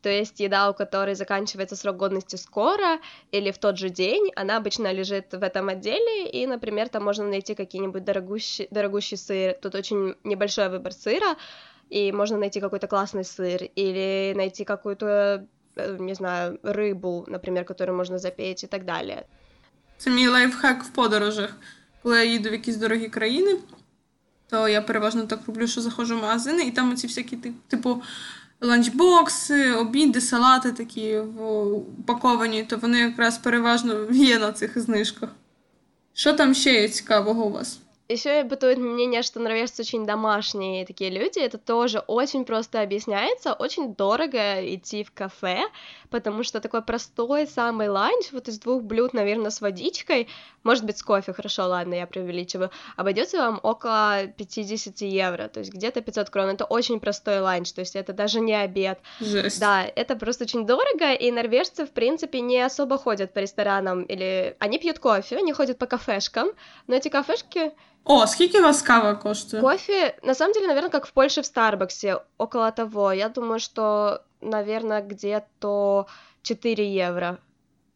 То 0.03 0.09
есть 0.09 0.41
еда, 0.41 0.71
у 0.71 0.75
которой 0.75 1.15
заканчивается 1.15 1.77
срок 1.77 1.97
годности 1.97 2.37
скоро 2.37 2.99
или 3.31 3.53
в 3.53 3.59
тот 3.59 3.79
же 3.79 3.89
день, 3.89 4.33
она 4.35 4.57
обычно 4.57 4.93
лежит 4.93 5.33
в 5.33 5.43
этом 5.43 5.69
отделе, 5.69 6.29
и, 6.29 6.47
например, 6.47 6.89
там 6.89 7.05
можно 7.05 7.25
найти 7.25 7.55
какие-нибудь 7.55 8.05
дорогущий, 8.05 8.67
дорогущий 8.71 9.17
сыр. 9.17 9.55
Тут 9.63 9.75
очень 9.77 10.17
небольшой 10.25 10.69
выбор 10.69 10.93
сыра, 10.93 11.37
и 11.89 12.11
можно 12.13 12.37
найти 12.37 12.61
какой-то 12.61 12.89
классный 12.89 13.25
сыр, 13.25 13.63
или 13.77 14.35
найти 14.37 14.65
какую-то, 14.65 15.47
э, 15.77 15.97
не 16.01 16.15
знаю, 16.15 16.59
рыбу, 16.65 17.25
например, 17.29 17.65
которую 17.65 17.97
можно 17.97 18.19
запечь 18.19 18.65
и 18.65 18.67
так 18.67 18.85
далее. 18.85 19.25
Це 19.99 20.11
мій 20.11 20.29
лайфхак 20.29 20.85
в 20.85 20.89
подорожах. 20.89 21.57
Коли 22.03 22.17
я 22.17 22.25
їду 22.25 22.49
в 22.49 22.53
якісь 22.53 22.77
дорогі 22.77 23.09
країни, 23.09 23.57
то 24.53 24.69
я 24.69 24.83
переважно 24.83 25.27
так 25.27 25.41
роблю, 25.47 25.67
що 25.67 25.81
заходжу 25.81 26.19
в 26.19 26.23
магазини, 26.23 26.63
і 26.63 26.71
там 26.71 26.93
оці 26.93 27.07
всякі 27.07 27.37
типу 27.69 28.03
ланчбокси, 28.61 29.73
обіди, 29.73 30.21
салати 30.21 30.73
такі 30.73 31.19
упаковані, 31.99 32.65
то 32.65 32.77
вони 32.77 32.99
якраз 32.99 33.39
переважно 33.39 34.07
є 34.11 34.39
на 34.39 34.53
цих 34.53 34.79
знижках. 34.79 35.31
Що 36.13 36.33
там 36.33 36.55
ще 36.55 36.73
є 36.73 36.89
цікавого 36.89 37.45
у 37.45 37.51
вас? 37.51 37.81
Еще 38.11 38.43
бытует 38.43 38.79
мнение, 38.79 39.23
что 39.23 39.39
норвежцы 39.39 39.83
очень 39.83 40.07
домашние 40.07 40.87
такие 40.87 41.11
люди. 41.11 41.41
Это 41.41 41.59
тоже 41.59 41.99
очень 41.99 42.47
просто 42.47 42.81
объясняется. 42.81 43.53
Очень 43.53 43.95
дорого 43.95 44.75
идти 44.75 45.05
в 45.05 45.11
кафе, 45.13 45.59
потому 46.14 46.44
что 46.44 46.62
такой 46.62 46.84
простой 46.84 47.48
самый 47.48 47.90
ланч, 47.90 48.32
вот 48.32 48.48
из 48.48 48.60
двух 48.60 48.84
блюд, 48.84 49.14
наверное, 49.14 49.50
с 49.50 49.62
водичкой, 49.62 50.28
может 50.62 50.86
быть, 50.86 51.00
с 51.00 51.04
кофе, 51.04 51.34
хорошо, 51.34 51.68
ладно, 51.68 51.96
я 51.96 52.06
преувеличиваю, 52.06 52.70
обойдется 52.96 53.38
вам 53.38 53.60
около 53.64 54.28
50 54.28 55.02
евро, 55.02 55.48
то 55.48 55.60
есть 55.60 55.74
где-то 55.74 56.02
500 56.02 56.30
крон. 56.30 56.50
Это 56.50 56.66
очень 56.66 57.00
простой 57.00 57.40
ланч, 57.40 57.74
то 57.74 57.82
есть 57.82 57.96
это 57.96 58.14
даже 58.14 58.42
не 58.42 58.54
обед. 58.54 59.00
Жесть. 59.20 59.60
Да, 59.60 59.84
это 59.84 60.16
просто 60.16 60.44
очень 60.44 60.68
дорого, 60.68 61.14
и 61.14 61.32
норвежцы, 61.32 61.88
в 61.88 61.92
принципе, 61.92 62.42
не 62.42 62.62
особо 62.62 63.00
ходят 63.00 63.34
по 63.34 63.40
ресторанам, 63.40 64.04
или 64.04 64.56
они 64.60 64.78
пьют 64.78 65.00
кофе, 65.00 65.38
они 65.38 65.52
ходят 65.52 65.80
по 65.80 65.88
кафешкам, 65.88 66.50
но 66.86 66.96
эти 66.96 67.10
кафешки 67.10 67.72
о, 68.06 68.28
сколько 68.28 68.58
у 68.58 68.62
вас 68.64 68.82
кава 68.82 69.16
коштує? 69.16 69.64
Кофе, 69.64 70.16
на 70.24 70.36
самом 70.36 70.54
деле, 70.54 70.68
наверное, 70.68 70.90
как 70.90 71.08
в 71.08 71.14
Польше 71.14 71.42
в 71.42 71.46
Старбаксе, 71.46 72.18
около 72.38 72.70
того. 72.72 73.14
Я 73.14 73.30
думаю, 73.30 73.60
что, 73.60 74.24
наверное, 74.44 75.02
где-то 75.02 76.08
4 76.42 76.94
евро. 76.94 77.40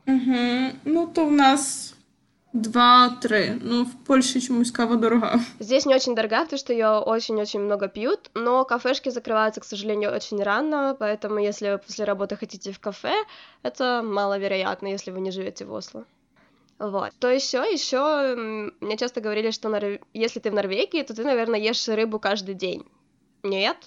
Угу. 0.06 0.78
Ну, 0.86 1.08
то 1.08 1.26
у 1.26 1.30
нас 1.30 1.96
2-3. 2.54 3.60
Ну, 3.62 3.86
в 3.86 3.96
Польше 4.06 4.40
чомусь 4.40 4.72
кава 4.72 4.96
дорога. 4.96 5.40
Здесь 5.60 5.86
не 5.86 5.96
очень 5.96 6.16
дорога, 6.16 6.44
потому 6.44 6.58
что 6.58 6.74
ее 6.74 7.00
очень-очень 7.00 7.60
много 7.60 7.88
пьют, 7.88 8.32
но 8.34 8.66
кафешки 8.66 9.10
закрываются, 9.10 9.62
к 9.62 9.66
сожалению, 9.66 10.14
очень 10.14 10.42
рано, 10.42 10.96
поэтому 10.98 11.40
если 11.40 11.72
вы 11.72 11.78
после 11.78 12.06
работы 12.06 12.36
хотите 12.36 12.72
в 12.72 12.80
кафе, 12.80 13.14
это 13.64 14.02
маловероятно, 14.04 14.88
если 14.88 15.12
вы 15.12 15.20
не 15.20 15.32
живете 15.32 15.66
в 15.66 15.74
Осло. 15.74 16.06
Вот. 16.80 17.12
То 17.20 17.30
еще, 17.30 17.58
еще 17.60 18.36
мне 18.80 18.98
часто 18.98 19.20
говорили, 19.20 19.52
что 19.52 19.68
нор... 19.70 20.00
если 20.14 20.40
ты 20.40 20.52
в 20.52 20.54
Норвегии, 20.54 21.02
то 21.02 21.16
ты, 21.16 21.24
наверное, 21.24 21.60
ешь 21.60 21.88
рыбу 21.88 22.20
каждый 22.20 22.54
день. 22.54 22.86
Нет? 23.44 23.78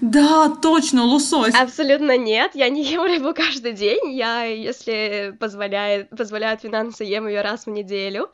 Да, 0.00 0.50
точно, 0.62 1.04
лосось. 1.04 1.54
Абсолютно 1.54 2.16
нет, 2.16 2.52
я 2.54 2.68
не 2.68 2.82
ем 2.92 3.02
рыбу 3.02 3.34
каждый 3.34 3.72
день, 3.72 4.12
я, 4.12 4.44
если 4.44 5.34
позволяет, 5.38 6.10
позволяют 6.10 6.62
финансы, 6.62 7.04
ем 7.04 7.26
ее 7.26 7.42
раз 7.42 7.66
в 7.66 7.70
неделю. 7.70 8.30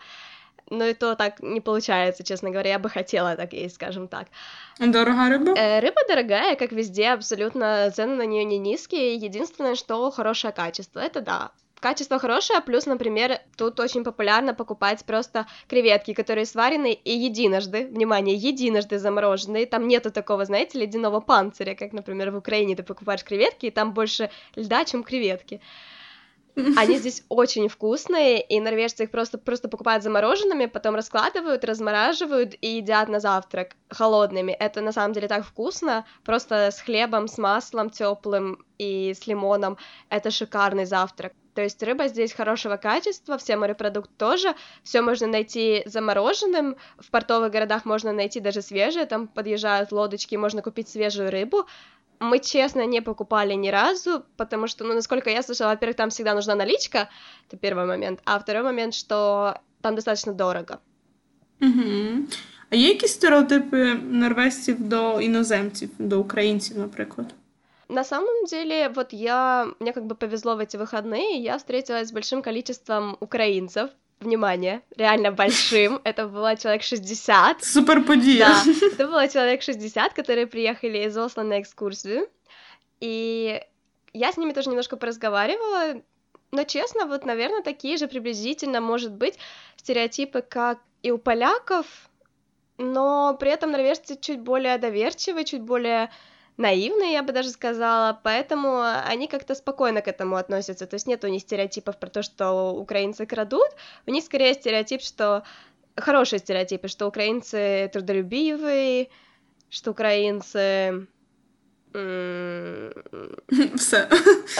но 0.70 0.84
и 0.84 0.94
то 0.94 1.16
так 1.16 1.40
не 1.42 1.60
получается, 1.60 2.22
честно 2.22 2.50
говоря. 2.50 2.70
Я 2.70 2.78
бы 2.78 2.88
хотела 2.88 3.34
так 3.36 3.52
есть, 3.52 3.74
скажем 3.74 4.06
так. 4.06 4.28
Дорогая 4.78 5.30
рыба? 5.30 5.52
Э, 5.58 5.80
рыба 5.80 6.00
дорогая, 6.08 6.54
как 6.56 6.72
везде, 6.72 7.08
абсолютно 7.08 7.90
цены 7.94 8.14
на 8.14 8.26
нее 8.26 8.44
не 8.44 8.58
низкие. 8.58 9.16
Единственное, 9.16 9.74
что 9.74 10.10
хорошее 10.12 10.52
качество. 10.52 11.00
Это 11.00 11.20
да, 11.20 11.50
Качество 11.80 12.18
хорошее, 12.18 12.60
плюс, 12.60 12.84
например, 12.84 13.40
тут 13.56 13.80
очень 13.80 14.04
популярно 14.04 14.52
покупать 14.52 15.02
просто 15.06 15.46
креветки, 15.66 16.12
которые 16.12 16.44
сварены 16.44 16.92
и 16.92 17.10
единожды, 17.10 17.86
внимание, 17.86 18.36
единожды 18.36 18.98
замороженные. 18.98 19.64
Там 19.64 19.88
нету 19.88 20.10
такого, 20.10 20.44
знаете, 20.44 20.78
ледяного 20.78 21.20
панциря, 21.20 21.74
как, 21.74 21.94
например, 21.94 22.32
в 22.32 22.36
Украине 22.36 22.76
ты 22.76 22.82
покупаешь 22.82 23.24
креветки, 23.24 23.66
и 23.66 23.70
там 23.70 23.94
больше 23.94 24.30
льда, 24.56 24.84
чем 24.84 25.02
креветки. 25.02 25.62
Они 26.76 26.96
здесь 26.98 27.24
очень 27.28 27.68
вкусные, 27.68 28.40
и 28.40 28.60
норвежцы 28.60 29.04
их 29.04 29.10
просто, 29.10 29.38
просто 29.38 29.68
покупают 29.68 30.02
замороженными, 30.02 30.66
потом 30.66 30.94
раскладывают, 30.94 31.64
размораживают 31.64 32.54
и 32.60 32.76
едят 32.76 33.08
на 33.08 33.20
завтрак 33.20 33.76
холодными. 33.88 34.52
Это 34.52 34.80
на 34.80 34.92
самом 34.92 35.12
деле 35.12 35.28
так 35.28 35.44
вкусно, 35.44 36.04
просто 36.24 36.70
с 36.70 36.80
хлебом, 36.80 37.28
с 37.28 37.38
маслом 37.38 37.90
теплым 37.90 38.64
и 38.78 39.14
с 39.14 39.26
лимоном. 39.26 39.78
Это 40.08 40.30
шикарный 40.30 40.84
завтрак. 40.84 41.32
То 41.54 41.62
есть 41.62 41.82
рыба 41.82 42.08
здесь 42.08 42.32
хорошего 42.32 42.76
качества, 42.76 43.36
все 43.36 43.56
морепродукты 43.56 44.12
тоже, 44.16 44.54
все 44.82 45.02
можно 45.02 45.26
найти 45.26 45.82
замороженным, 45.84 46.76
в 46.98 47.10
портовых 47.10 47.50
городах 47.50 47.84
можно 47.84 48.12
найти 48.12 48.40
даже 48.40 48.62
свежее, 48.62 49.06
там 49.06 49.26
подъезжают 49.26 49.90
лодочки, 49.90 50.36
можно 50.36 50.62
купить 50.62 50.88
свежую 50.88 51.30
рыбу 51.30 51.66
Мы, 52.19 52.39
честно, 52.39 52.85
не 52.85 53.01
покупали 53.01 53.53
ни 53.55 53.69
разу, 53.69 54.23
потому 54.37 54.67
что, 54.67 54.85
ну, 54.85 54.93
насколько 54.93 55.29
я 55.29 55.43
слышала, 55.43 55.69
во-первых, 55.69 55.97
там 55.97 56.09
всегда 56.09 56.33
нужна 56.33 56.55
наличка, 56.55 57.09
это 57.49 57.57
первый 57.57 57.85
момент, 57.85 58.21
а 58.25 58.39
второй 58.39 58.63
момент, 58.63 58.93
что 58.93 59.59
там 59.81 59.95
достаточно 59.95 60.33
дорого. 60.33 60.79
Угу. 61.61 62.27
А 62.69 62.75
є 62.75 62.87
якісь 62.87 63.13
стереотипи 63.13 63.93
норвежців 63.93 64.79
до 64.79 65.21
іноземців, 65.21 65.89
до 65.99 66.19
українців, 66.19 66.77
наприклад? 66.77 67.33
На 67.89 68.03
самом 68.03 68.45
деле, 68.45 68.87
вот 68.87 69.13
я, 69.13 69.67
мне 69.79 69.93
как 69.93 70.05
бы 70.05 70.15
повезло 70.15 70.55
в 70.55 70.59
эти 70.59 70.77
выходные, 70.77 71.39
я 71.39 71.57
встретилась 71.57 72.07
с 72.07 72.11
большим 72.11 72.41
количеством 72.41 73.17
украинцев, 73.19 73.89
внимание, 74.20 74.82
реально 74.96 75.32
большим, 75.32 76.00
это 76.04 76.28
было 76.28 76.56
человек 76.56 76.82
60. 76.82 77.64
Супер 77.64 78.02
подия. 78.04 78.46
Да, 78.46 78.62
это 78.92 79.06
было 79.06 79.28
человек 79.28 79.62
60, 79.62 80.12
которые 80.12 80.46
приехали 80.46 80.98
из 81.06 81.16
Осло 81.16 81.42
на 81.42 81.60
экскурсию, 81.60 82.28
и 83.00 83.62
я 84.12 84.32
с 84.32 84.36
ними 84.36 84.52
тоже 84.52 84.68
немножко 84.68 84.96
поразговаривала, 84.96 86.02
но 86.52 86.64
честно, 86.64 87.06
вот, 87.06 87.24
наверное, 87.24 87.62
такие 87.62 87.96
же 87.96 88.08
приблизительно, 88.08 88.80
может 88.80 89.12
быть, 89.12 89.38
стереотипы, 89.76 90.42
как 90.42 90.80
и 91.02 91.10
у 91.10 91.18
поляков, 91.18 91.86
но 92.76 93.36
при 93.38 93.50
этом 93.50 93.70
норвежцы 93.70 94.18
чуть 94.20 94.40
более 94.40 94.78
доверчивые, 94.78 95.44
чуть 95.44 95.62
более 95.62 96.10
наивные, 96.60 97.12
я 97.12 97.22
бы 97.22 97.32
даже 97.32 97.50
сказала, 97.50 98.20
поэтому 98.22 98.82
они 98.82 99.26
как-то 99.26 99.54
спокойно 99.54 100.02
к 100.02 100.08
этому 100.08 100.36
относятся, 100.36 100.86
то 100.86 100.94
есть 100.94 101.06
нет 101.06 101.24
у 101.24 101.28
них 101.28 101.42
стереотипов 101.42 101.98
про 101.98 102.08
то, 102.08 102.22
что 102.22 102.72
украинцы 102.74 103.26
крадут, 103.26 103.70
у 104.06 104.10
них 104.10 104.22
скорее 104.24 104.54
стереотип, 104.54 105.00
что 105.00 105.42
хорошие 105.96 106.38
стереотипы, 106.38 106.88
что 106.88 107.06
украинцы 107.06 107.90
трудолюбивые, 107.92 109.08
что 109.68 109.90
украинцы 109.90 111.06
все. 113.76 114.08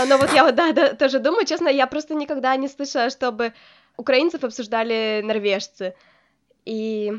Ну 0.06 0.18
вот 0.18 0.32
я 0.32 0.44
вот, 0.44 0.54
да, 0.56 0.72
да, 0.72 0.94
тоже 0.94 1.20
думаю, 1.20 1.46
честно, 1.46 1.68
я 1.68 1.86
просто 1.86 2.14
никогда 2.14 2.56
не 2.56 2.68
слышала, 2.68 3.10
чтобы 3.10 3.52
украинцев 3.96 4.42
обсуждали 4.42 5.20
норвежцы. 5.22 5.94
И 6.64 7.12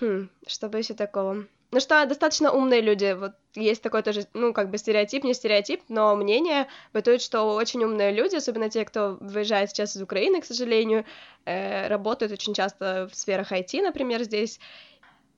хм, 0.00 0.28
чтобы 0.46 0.78
еще 0.78 0.94
такого. 0.94 1.46
Ну 1.75 1.79
что, 1.79 2.05
достаточно 2.05 2.51
умные 2.51 2.81
люди, 2.81 3.15
вот 3.17 3.31
есть 3.55 3.81
такой 3.81 4.03
тоже, 4.03 4.27
ну, 4.33 4.51
как 4.51 4.69
бы 4.69 4.77
стереотип, 4.77 5.23
не 5.23 5.33
стереотип, 5.33 5.81
но 5.87 6.15
мнение 6.17 6.67
бытует, 6.93 7.21
что 7.21 7.55
очень 7.55 7.83
умные 7.85 8.11
люди, 8.11 8.35
особенно 8.35 8.69
те, 8.69 8.83
кто 8.83 9.17
выезжает 9.21 9.69
сейчас 9.69 9.95
из 9.95 10.01
Украины, 10.01 10.41
к 10.41 10.45
сожалению, 10.45 11.05
э, 11.45 11.87
работают 11.87 12.33
очень 12.33 12.53
часто 12.53 13.07
в 13.09 13.15
сферах 13.15 13.53
IT, 13.53 13.81
например, 13.81 14.23
здесь, 14.23 14.59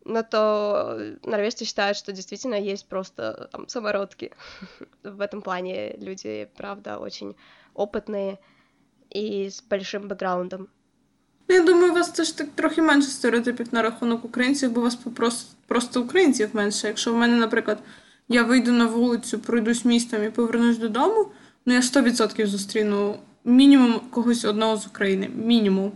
но 0.05 0.23
то 0.23 0.97
норвежцы 1.23 1.65
считают, 1.65 1.97
что 1.97 2.11
действительно 2.11 2.55
есть 2.55 2.87
просто 2.87 3.49
там, 3.51 3.67
самородки. 3.67 4.31
в 5.03 5.21
этом 5.21 5.43
плане 5.43 5.95
люди, 5.97 6.49
правда, 6.57 6.97
очень 6.97 7.35
опытные 7.75 8.39
и 9.11 9.49
с 9.49 9.61
большим 9.61 10.07
бэкграундом. 10.07 10.67
Я 11.47 11.63
думаю, 11.63 11.91
у 11.91 11.95
вас 11.95 12.09
теж 12.09 12.31
так 12.31 12.47
трохи 12.55 12.81
менше 12.81 13.09
стереотипів 13.09 13.73
на 13.73 13.81
рахунок 13.81 14.25
українців, 14.25 14.71
бо 14.71 14.79
у 14.79 14.83
вас 14.83 14.95
просто, 14.95 15.55
просто 15.67 16.01
українців 16.01 16.49
менше. 16.53 16.87
Якщо 16.87 17.13
в 17.13 17.17
мене, 17.17 17.37
наприклад, 17.37 17.79
я 18.29 18.43
вийду 18.43 18.71
на 18.71 18.85
вулицю, 18.85 19.39
пройдусь 19.39 19.85
містом 19.85 20.23
і 20.23 20.29
повернусь 20.29 20.77
додому, 20.77 21.27
ну 21.65 21.73
я 21.73 21.79
100% 21.79 22.45
зустріну 22.45 23.15
мінімум 23.45 23.99
когось 24.09 24.45
одного 24.45 24.77
з 24.77 24.87
України. 24.87 25.29
Мінімум. 25.35 25.91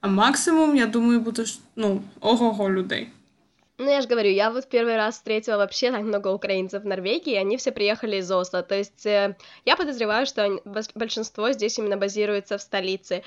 А 0.00 0.08
максимум, 0.08 0.76
я 0.76 0.86
думаю, 0.86 1.20
буде 1.20 1.44
ну, 1.76 2.02
ого-го 2.20 2.70
людей. 2.70 3.08
Ну, 3.78 3.90
я 3.90 4.00
же 4.00 4.08
говорю, 4.08 4.28
я 4.28 4.50
вот 4.50 4.68
первый 4.68 4.96
раз 4.96 5.14
встретила 5.14 5.56
вообще 5.56 5.90
так 5.90 6.02
много 6.02 6.28
украинцев 6.28 6.82
в 6.82 6.86
Норвегии, 6.86 7.32
и 7.32 7.36
они 7.36 7.56
все 7.56 7.72
приехали 7.72 8.16
из 8.16 8.30
Осло. 8.30 8.62
То 8.62 8.74
есть 8.74 9.06
э, 9.06 9.34
я 9.64 9.76
подозреваю, 9.76 10.26
что 10.26 10.42
они, 10.44 10.60
большинство 10.94 11.52
здесь 11.52 11.78
именно 11.78 11.96
базируется 11.96 12.58
в 12.58 12.62
столице. 12.62 13.22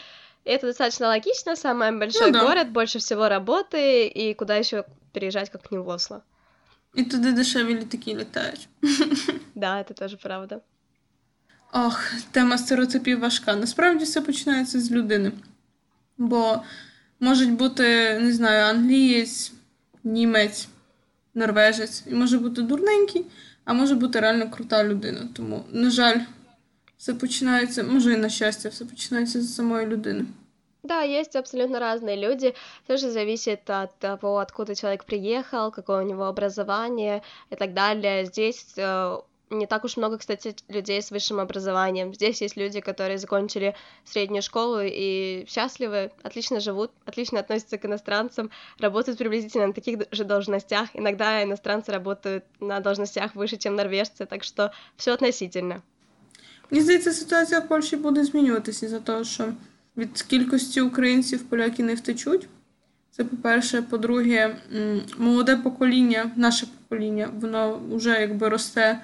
И 0.46 0.50
это 0.50 0.68
достаточно 0.68 1.08
логично, 1.08 1.56
самый 1.56 1.92
большой 1.98 2.28
ну, 2.28 2.34
да. 2.34 2.46
город, 2.46 2.70
больше 2.70 3.00
всего 3.00 3.28
работы, 3.28 4.08
и 4.08 4.34
куда 4.34 4.56
еще 4.56 4.86
переезжать, 5.13 5.51
как 5.51 5.73
не 5.73 5.79
в 5.79 5.89
Осло. 5.89 6.23
І 6.95 7.03
туди 7.03 7.33
дешеві 7.33 7.75
літаки 7.75 8.15
літають. 8.15 8.69
Да, 9.55 9.85
це 9.85 9.95
теж 9.95 10.15
правда. 10.15 10.61
Ох, 11.73 12.03
тема 12.31 12.59
стереотипів 12.59 13.21
важка. 13.21 13.57
Насправді 13.57 14.05
все 14.05 14.21
починається 14.21 14.81
з 14.81 14.91
людини. 14.91 15.33
Бо 16.19 16.63
можуть 17.21 17.53
бути, 17.53 18.19
не 18.19 18.33
знаю, 18.33 18.65
англієць, 18.65 19.53
німець, 20.05 20.69
норвежець. 21.35 22.05
І 22.07 22.15
може 22.15 22.39
бути 22.39 22.63
дурненький, 22.63 23.27
а 23.65 23.73
може 23.73 23.95
бути 23.95 24.21
реально 24.21 24.51
крута 24.51 24.85
людина. 24.85 25.29
Тому, 25.33 25.65
на 25.71 25.91
жаль, 25.91 26.21
все 26.99 27.15
починається, 27.15 27.83
може 27.83 28.13
і 28.13 28.17
на 28.17 28.29
щастя, 28.29 28.69
все 28.69 28.85
починається 28.85 29.43
з 29.43 29.55
самої 29.55 29.87
людини. 29.87 30.25
Да, 30.84 31.02
есть 31.02 31.36
абсолютно 31.36 31.80
разные 31.80 32.16
люди. 32.16 32.54
Тоже 32.86 33.10
зависит 33.10 33.68
от 33.70 33.98
того, 33.98 34.38
откуда 34.38 34.76
человек 34.76 35.06
приехал, 35.06 35.72
какое 35.72 36.04
у 36.04 36.08
него 36.08 36.26
образование 36.26 37.24
и 37.50 37.56
так 37.56 37.74
далее. 37.74 38.26
Здесь 38.26 38.74
э, 38.78 39.18
не 39.50 39.68
так 39.68 39.84
уж 39.84 39.98
много, 39.98 40.18
кстати, 40.18 40.56
людей 40.68 41.02
с 41.02 41.12
высшим 41.12 41.40
образованием. 41.40 42.14
Здесь 42.14 42.42
есть 42.42 42.58
люди, 42.58 42.82
которые 42.82 43.18
закончили 43.18 43.76
среднюю 44.04 44.42
школу 44.42 44.80
и 44.84 45.46
счастливы, 45.48 46.12
отлично 46.24 46.60
живут, 46.60 46.92
отлично 47.06 47.40
относятся 47.40 47.78
к 47.78 47.86
иностранцам, 47.86 48.52
работают 48.80 49.18
приблизительно 49.18 49.68
на 49.68 49.74
таких 49.74 50.00
же 50.12 50.24
должностях. 50.24 50.90
Иногда 50.94 51.44
иностранцы 51.44 51.92
работают 51.92 52.44
на 52.60 52.80
должностях 52.80 53.36
выше, 53.36 53.58
чем 53.58 53.76
норвежцы, 53.76 54.26
так 54.26 54.44
что 54.44 54.72
все 54.98 55.14
относительно. 55.14 55.82
Мені 56.72 56.84
здається, 56.84 57.14
ситуація 57.14 57.60
в 57.60 57.68
Польщі 57.68 57.96
буде 57.96 58.24
змінюватися 58.24 58.88
за 58.88 59.00
того, 59.00 59.24
що 59.24 59.54
від 59.97 60.23
кількості 60.23 60.81
українців 60.81 61.43
поляки 61.43 61.83
не 61.83 61.95
втечуть. 61.95 62.49
Це 63.11 63.25
по-перше, 63.25 63.83
по-друге, 63.83 64.57
молоде 65.19 65.57
покоління, 65.57 66.31
наше 66.37 66.67
покоління, 66.67 67.31
воно 67.41 67.83
вже 67.91 68.21
якби 68.21 68.49
росте 68.49 69.01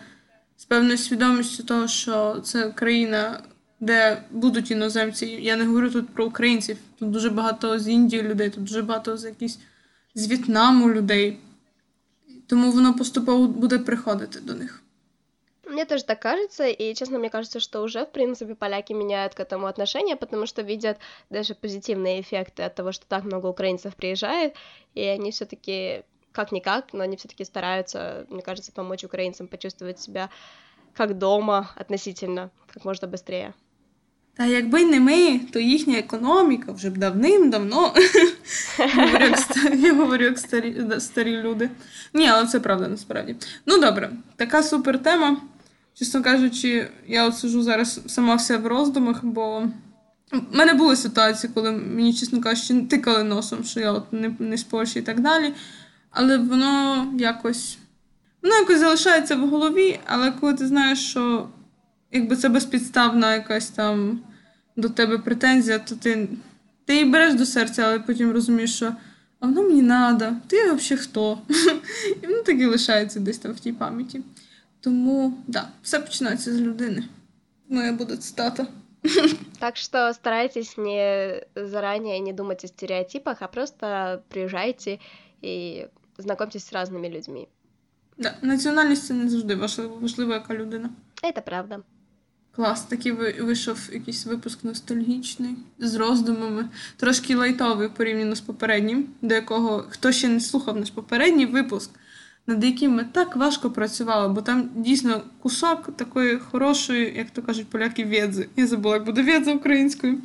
з 0.57 0.64
певною 0.64 0.99
свідомістю 0.99 1.62
того, 1.62 1.88
що 1.88 2.40
це 2.44 2.70
країна, 2.70 3.42
де 3.81 4.22
будуть 4.31 4.70
іноземці. 4.70 5.27
Я 5.27 5.57
не 5.57 5.64
говорю 5.64 5.90
тут 5.90 6.09
про 6.09 6.27
українців. 6.27 6.77
Тут 6.99 7.11
дуже 7.11 7.31
багато 7.31 7.79
з 7.79 7.88
Індії 7.88 8.22
людей, 8.22 8.51
тут 8.51 8.64
дуже 8.64 8.83
багато 8.83 9.16
з 9.16 9.25
якісь 9.25 9.59
з 10.14 10.27
В'єтнаму 10.27 10.90
людей. 10.90 11.38
Тому 12.46 12.70
воно 12.70 12.94
поступово 12.94 13.46
буде 13.46 13.79
приходити 13.79 14.40
до 14.40 14.55
них. 14.55 14.83
Мне 15.65 15.86
тоже 15.86 16.04
так 16.04 16.22
кажется, 16.22 16.67
и 16.67 16.94
честно, 16.96 17.20
мне 17.20 17.30
кажется, 17.30 17.60
что 17.60 17.82
уже, 17.82 18.06
в 18.06 18.12
принципе, 18.12 18.56
поляки 18.56 18.94
меняют 18.94 19.36
к 19.36 19.39
этому 19.39 19.67
отношение, 19.67 20.15
потому 20.15 20.46
что 20.46 20.63
видят 20.63 20.98
даже 21.30 21.56
позитивные 21.56 22.20
эффекты 22.20 22.63
от 22.63 22.76
того, 22.76 22.91
что 22.91 23.06
так 23.06 23.24
много 23.24 23.48
украинцев 23.48 23.96
приезжает, 23.96 24.56
и 24.96 25.02
они 25.02 25.32
все 25.32 25.46
таки 25.46 26.04
как-никак, 26.32 26.94
но 26.94 27.04
они 27.04 27.15
все 27.15 27.28
таки 27.28 27.46
стараются, 27.46 28.26
мне 28.30 28.41
кажется, 28.41 28.72
помочь 28.72 29.04
украинцам 29.04 29.48
почувствовать 29.48 30.00
себя 30.00 30.30
как 30.94 31.17
дома 31.17 31.72
относительно, 31.76 32.50
как 32.74 32.84
можно 32.84 33.08
быстрее. 33.08 33.54
Та 34.34 34.46
якби 34.46 34.86
не 34.86 35.00
ми, 35.00 35.39
то 35.39 35.60
їхня 35.60 35.98
економіка 35.98 36.72
вже 36.72 36.89
б 36.89 36.98
давним-давно. 36.98 37.94
Я 39.76 39.94
говорю, 39.94 40.26
як 40.26 40.39
старі 40.39 40.76
старі 41.00 41.38
люди. 41.38 41.70
Ні, 42.13 42.28
але 42.28 42.48
це 42.48 42.60
правда 42.60 42.88
насправді. 42.88 43.36
Ну 43.65 43.80
добре, 43.80 44.12
така 44.36 44.63
супер 44.63 45.00
тема. 45.04 45.38
Чесно 45.99 46.23
кажучи, 46.23 46.89
я 47.07 47.27
от 47.27 47.39
сижу 47.39 47.63
зараз 47.63 48.01
сама 48.07 48.35
вся 48.35 48.59
в 48.59 48.67
роздумах, 48.67 49.25
бо 49.25 49.69
У 50.33 50.57
мене 50.57 50.75
були 50.75 50.97
ситуації, 50.97 51.53
коли 51.55 51.73
мені, 51.73 52.15
чесно 52.15 52.41
кажучи, 52.41 52.83
тикали 52.83 53.25
носом, 53.25 53.65
що 53.65 53.81
я 53.81 53.93
от 53.93 54.13
не, 54.13 54.35
не 54.39 54.57
з 54.57 54.63
Польщі 54.65 54.99
і 54.99 55.03
так 55.03 55.21
далі. 55.21 55.55
Але 56.11 56.39
воно 56.39 57.07
якось. 57.19 57.79
Воно 58.43 58.55
якось 58.55 58.79
залишається 58.79 59.37
в 59.37 59.49
голові, 59.49 60.01
але 60.07 60.33
коли 60.33 60.55
ти 60.55 60.67
знаєш, 60.67 61.11
що 61.11 61.49
якби 62.13 62.37
це 62.37 62.49
безпідставна 62.49 63.35
якась 63.35 63.69
там 63.69 64.21
до 64.77 64.89
тебе 64.89 65.19
претензія, 65.19 65.79
то 65.79 65.95
ти 65.95 66.29
ти 66.85 66.93
її 66.95 67.05
береш 67.05 67.35
до 67.35 67.47
серця, 67.47 67.83
але 67.83 67.99
потім 67.99 68.33
розумієш, 68.33 68.75
що 68.75 68.93
а 69.41 69.47
воно 69.47 69.63
мені 69.63 69.83
треба, 69.83 70.37
ти 70.47 70.73
взагалі 70.73 71.03
хто? 71.03 71.39
І 72.23 72.27
воно 72.27 72.43
так 72.43 72.59
лишається 72.59 73.21
десь 73.21 73.39
там 73.39 73.53
в 73.53 73.61
тій 73.61 73.73
пам'яті. 73.73 74.21
Тому, 74.81 75.39
да, 75.47 75.69
все 75.83 76.01
починається 76.01 76.53
з 76.53 76.61
людини. 76.61 77.05
Моя 77.69 77.93
буде 77.93 78.17
цитата. 78.17 78.67
Так 79.59 79.77
что 79.77 80.12
старайтесь 80.12 80.77
не 80.77 81.43
заранее 81.55 82.21
не 82.21 82.33
думать 82.33 82.65
о 82.65 82.69
стереотипах, 82.69 83.43
а 83.43 83.49
просто 83.49 84.23
приезжайте 84.29 84.99
и 85.43 85.89
знакомьтесь 86.19 86.65
с 86.65 86.73
разными 86.73 87.09
людьми. 87.09 87.47
Да, 88.19 88.35
національність 88.43 89.07
це 89.07 89.15
не 89.15 89.29
завжди 89.29 89.55
важливо, 89.55 89.97
важливо, 89.97 90.33
яка 90.33 90.55
людина. 90.55 90.91
Это 91.23 91.43
правда. 91.43 91.83
Клас, 92.57 92.85
такий 92.85 93.12
вийшов 93.12 93.89
якийсь 93.93 94.27
випуск 94.27 94.65
ностальгічний 94.65 95.57
з 95.79 95.95
роздумами, 95.95 96.69
трошки 96.97 97.35
лайтовий 97.35 97.89
порівняно 97.89 98.35
з 98.35 98.41
попереднім, 98.41 99.09
до 99.23 99.35
якого 99.35 99.85
хто 99.89 100.12
ще 100.12 100.29
не 100.29 100.41
слухав 100.41 100.77
наш 100.77 100.91
попередній 100.91 101.47
випуск, 101.47 101.91
над 102.48 102.63
яким 102.63 102.91
ми 102.96 103.04
так 103.04 103.36
важко 103.36 103.72
працювали, 103.72 104.34
бо 104.34 104.41
там 104.41 104.70
дійсно 104.76 105.22
кусок 105.41 105.98
такої 105.98 106.39
хорошої, 106.39 107.17
як 107.17 107.30
то 107.30 107.41
кажуть, 107.41 107.70
поляки 107.70 108.04
відзи. 108.04 108.50
Я 108.56 108.67
забула, 108.67 108.96
як 108.96 109.06
буде 109.06 109.24
відза 109.24 109.54
українською. 109.54 110.17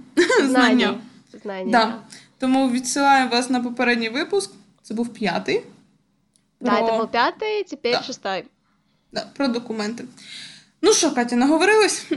Знання. 0.44 0.94
Знання. 1.42 1.70
Да. 1.70 2.02
Тому 2.38 2.70
відсилаю 2.70 3.28
вас 3.28 3.50
на 3.50 3.60
попередній 3.60 4.08
випуск. 4.08 4.50
Це 4.82 4.94
був 4.94 5.08
п'ятий. 5.08 5.62
Да, 6.60 6.70
про... 6.70 6.86
это 6.86 6.98
был 6.98 7.08
пятый, 7.08 7.64
теперь 7.64 7.92
да. 7.92 8.02
шестой. 8.02 8.44
Да, 9.12 9.26
про 9.36 9.48
документи. 9.48 10.04
Ну 10.82 10.92
що, 10.92 11.14
Катя, 11.14 11.36
наговорилась? 11.36 12.06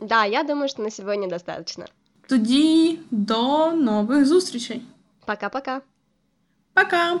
Да, 0.00 0.26
я 0.26 0.42
думаю, 0.42 0.68
що 0.68 0.82
на 0.82 0.90
сьогодні 0.90 1.26
достатньо. 1.26 1.84
Тоді 2.26 2.98
до 3.10 3.72
нових 3.72 4.26
зустрічей. 4.26 4.82
Пока-пока. 5.26 5.50
Пока. 5.50 5.80
-пока. 6.74 7.20